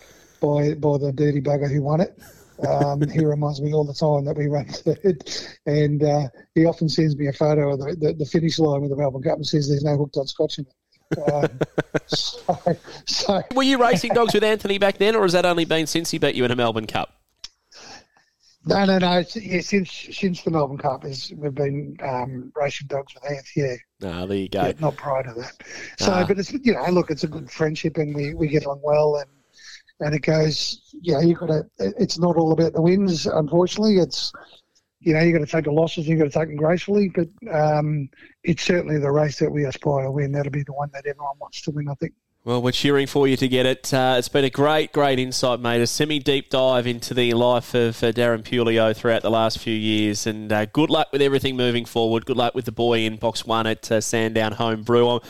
by 0.41 0.75
by 0.75 0.99
the 0.99 1.13
dirty 1.15 1.41
bugger 1.41 1.71
who 1.71 1.83
won 1.83 2.01
it. 2.01 2.19
Um, 2.67 3.03
he 3.09 3.25
reminds 3.25 3.61
me 3.61 3.73
all 3.75 3.85
the 3.85 3.95
time 3.95 4.25
that 4.25 4.37
we 4.37 4.47
run 4.47 4.67
third, 4.69 5.25
and 5.67 6.03
uh, 6.03 6.29
he 6.55 6.65
often 6.65 6.89
sends 6.89 7.17
me 7.17 7.29
a 7.29 7.33
photo 7.33 7.75
of 7.75 7.81
the, 7.81 7.97
the, 7.99 8.13
the 8.15 8.27
finish 8.27 8.59
line 8.59 8.81
with 8.81 8.91
the 8.91 8.97
Melbourne 8.97 9.23
Cup 9.23 9.37
and 9.37 9.47
says 9.47 9.69
there's 9.69 9.85
no 9.85 9.97
hooked 9.97 10.17
on 10.17 10.27
Scotch 10.27 10.59
in 10.59 10.67
it. 10.67 10.73
So, 12.07 12.77
so 13.07 13.43
Were 13.55 13.63
you 13.63 13.81
racing 13.81 14.13
dogs 14.15 14.35
with 14.35 14.45
Anthony 14.45 14.79
back 14.79 14.99
then, 14.99 15.15
or 15.17 15.23
has 15.23 15.33
that 15.33 15.45
only 15.47 15.65
been 15.65 15.87
since 15.87 16.11
he 16.11 16.19
beat 16.19 16.35
you 16.35 16.45
in 16.45 16.51
a 16.51 16.57
Melbourne 16.57 16.87
Cup? 16.87 17.13
No, 18.69 18.85
no, 18.85 18.99
no. 18.99 19.23
Yeah, 19.37 19.61
since 19.61 19.91
since 20.11 20.43
the 20.43 20.51
Melbourne 20.51 20.79
Cup, 20.79 21.05
is 21.05 21.33
we've 21.37 21.55
been 21.55 21.97
um, 22.03 22.53
racing 22.57 22.89
dogs 22.89 23.15
with 23.15 23.23
Anth. 23.23 23.47
Yeah, 23.55 23.77
Ah, 24.03 24.27
there 24.27 24.37
you 24.39 24.49
go. 24.49 24.63
yeah, 24.63 24.73
not 24.81 24.97
prior 24.97 25.23
to 25.23 25.33
that. 25.35 25.53
So, 25.99 26.13
Ah. 26.13 26.25
but 26.27 26.39
it's 26.39 26.53
you 26.53 26.75
know, 26.75 26.85
look, 26.91 27.11
it's 27.11 27.23
a 27.23 27.29
good 27.29 27.49
friendship, 27.51 27.97
and 27.97 28.13
we, 28.15 28.35
we 28.35 28.49
get 28.49 28.65
along 28.65 28.81
well, 28.83 29.17
and 29.17 29.31
and 30.01 30.15
it 30.17 30.23
goes. 30.23 30.81
Yeah, 31.01 31.21
You 31.21 31.23
know, 31.23 31.29
you 31.29 31.35
got 31.37 31.47
to. 31.47 31.65
It's 31.79 32.19
not 32.19 32.37
all 32.37 32.51
about 32.51 32.73
the 32.73 32.83
wins, 32.83 33.27
unfortunately. 33.27 33.99
It's 33.99 34.33
you 35.07 35.15
know, 35.15 35.21
you 35.21 35.33
got 35.33 35.39
to 35.39 35.47
take 35.47 35.67
the 35.67 35.71
losses, 35.71 35.99
and 35.99 36.07
you've 36.09 36.19
got 36.19 36.33
to 36.33 36.39
take 36.39 36.49
them 36.49 36.57
gracefully, 36.57 37.09
but 37.09 37.29
um, 37.49 38.11
it's 38.43 38.65
certainly 38.65 38.99
the 38.99 39.11
race 39.11 39.39
that 39.39 39.49
we 39.49 39.65
aspire 39.65 40.03
to 40.03 40.11
win. 40.11 40.33
That'll 40.33 40.51
be 40.51 40.65
the 40.65 40.73
one 40.73 40.91
that 40.95 41.07
everyone 41.07 41.37
wants 41.41 41.63
to 41.63 41.71
win. 41.71 41.89
I 41.89 41.95
think. 41.95 42.13
Well, 42.45 42.61
we're 42.61 42.73
cheering 42.73 43.07
for 43.07 43.29
you 43.29 43.37
to 43.37 43.47
get 43.47 43.67
it. 43.67 43.95
Uh, 43.95 44.17
it's 44.19 44.29
been 44.29 44.45
a 44.45 44.51
great, 44.51 44.93
great 44.93 45.21
insight, 45.21 45.61
mate. 45.61 45.81
A 45.81 45.87
semi 45.87 46.19
deep 46.19 46.51
dive 46.51 46.89
into 46.89 47.15
the 47.15 47.35
life 47.35 47.73
of 47.75 48.03
uh, 48.03 48.11
Darren 48.11 48.43
Puleio 48.43 48.97
throughout 48.97 49.23
the 49.23 49.31
last 49.31 49.61
few 49.61 49.75
years. 49.75 50.27
And 50.27 50.53
uh, 50.53 50.67
good 50.67 50.91
luck 50.91 51.09
with 51.13 51.23
everything 51.23 51.57
moving 51.57 51.85
forward. 51.85 52.27
Good 52.27 52.37
luck 52.37 52.57
with 52.57 52.65
the 52.65 52.73
boy 52.73 53.01
in 53.01 53.17
box 53.17 53.45
one 53.47 53.69
at 53.69 53.91
uh, 53.91 54.01
Sandown 54.01 54.53
Home 54.53 54.83
Brew. 54.83 55.21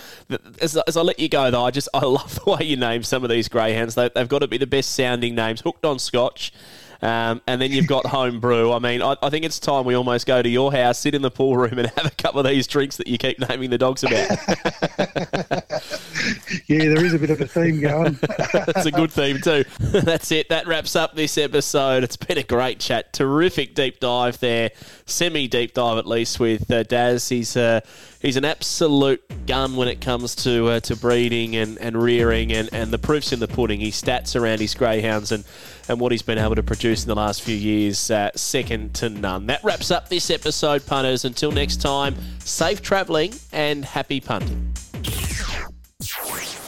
As, 0.61 0.77
as 0.87 0.97
I 0.97 1.03
let 1.03 1.19
you 1.19 1.29
go, 1.29 1.51
though, 1.51 1.65
I 1.65 1.71
just 1.71 1.91
I 1.93 2.01
love 2.05 2.39
the 2.43 2.51
way 2.51 2.65
you 2.67 2.77
name 2.77 3.03
some 3.03 3.25
of 3.25 3.31
these 3.31 3.49
greyhounds. 3.49 3.95
They, 3.95 4.11
they've 4.15 4.29
got 4.29 4.41
to 4.41 4.49
be 4.49 4.59
the 4.59 4.67
best 4.67 4.93
sounding 4.93 5.35
names. 5.35 5.61
Hooked 5.61 5.85
on 5.85 5.99
Scotch. 5.99 6.53
Um, 7.03 7.43
and 7.47 7.61
then 7.61 7.73
you've 7.73 7.87
got 7.87 8.07
home 8.17 8.41
brew. 8.41 8.73
I 8.73 8.79
mean, 8.79 9.03
I, 9.03 9.17
I 9.23 9.31
think 9.31 9.45
it's 9.45 9.59
time 9.59 9.85
we 9.85 9.95
almost 9.95 10.27
go 10.27 10.43
to 10.43 10.49
your 10.49 10.73
house, 10.73 10.99
sit 10.99 11.15
in 11.15 11.23
the 11.23 11.31
pool 11.31 11.57
room, 11.57 11.79
and 11.79 11.89
have 11.89 12.07
a 12.07 12.11
couple 12.11 12.41
of 12.41 12.47
these 12.47 12.67
drinks 12.67 12.97
that 12.97 13.07
you 13.07 13.19
keep 13.19 13.39
naming 13.49 13.71
the 13.71 13.79
dogs 13.79 14.05
about. 14.05 14.39
Yeah, 16.67 16.79
there 16.79 17.05
is 17.05 17.15
a 17.15 17.19
bit 17.19 17.31
of 17.31 17.41
a 17.41 17.47
theme 17.47 17.81
going. 17.81 18.19
That's 18.53 18.87
a 18.87 18.91
good 18.91 19.13
theme 19.13 19.41
too. 19.41 19.65
That's 19.79 20.33
it. 20.33 20.49
That 20.49 20.67
wraps 20.67 20.97
up 20.97 21.15
this 21.15 21.39
episode. 21.39 22.03
It's 22.03 22.17
been 22.17 22.39
a 22.39 22.43
great 22.43 22.81
chat. 22.81 23.13
Terrific 23.13 23.75
deep 23.75 24.01
dive 24.01 24.41
there. 24.41 24.71
Semi 25.07 25.47
deep 25.47 25.75
dive 25.75 25.99
at 25.99 26.07
least 26.07 26.41
with 26.41 26.69
uh, 26.71 26.83
Daz. 26.83 27.29
He's 27.29 27.57
uh, 27.57 27.81
he's 28.21 28.37
an 28.37 28.45
absolute 28.45 29.47
gun 29.47 29.77
when 29.77 29.87
it 29.89 30.01
comes 30.01 30.35
to 30.37 30.67
uh, 30.69 30.81
to 30.81 30.97
breeding 30.97 31.55
and, 31.55 31.79
and 31.79 32.01
rearing, 32.01 32.53
and, 32.53 32.69
and 32.73 32.91
the 32.91 32.99
proof's 32.99 33.33
in 33.33 33.39
the 33.39 33.49
pudding. 33.49 33.81
His 33.81 34.01
stats 34.01 34.39
around 34.39 34.61
his 34.61 34.75
greyhounds 34.75 35.31
and, 35.33 35.45
and 35.89 36.01
what 36.01 36.13
he's 36.13 36.23
been 36.23 36.39
able 36.39 36.55
to 36.55 36.63
produce 36.63 37.03
in 37.05 37.09
the 37.09 37.15
last 37.15 37.43
few 37.43 37.57
years, 37.57 38.11
uh, 38.11 38.31
second 38.35 38.95
to 38.95 39.09
none. 39.09 39.47
That 39.47 39.63
wraps 39.63 39.91
up 39.91 40.09
this 40.09 40.31
episode, 40.31 40.85
punters. 40.87 41.25
Until 41.25 41.53
next 41.53 41.81
time, 41.81 42.15
safe 42.41 42.83
travelling 42.83 43.35
and 43.53 43.85
happy 43.85 44.21
punting. 44.21 44.73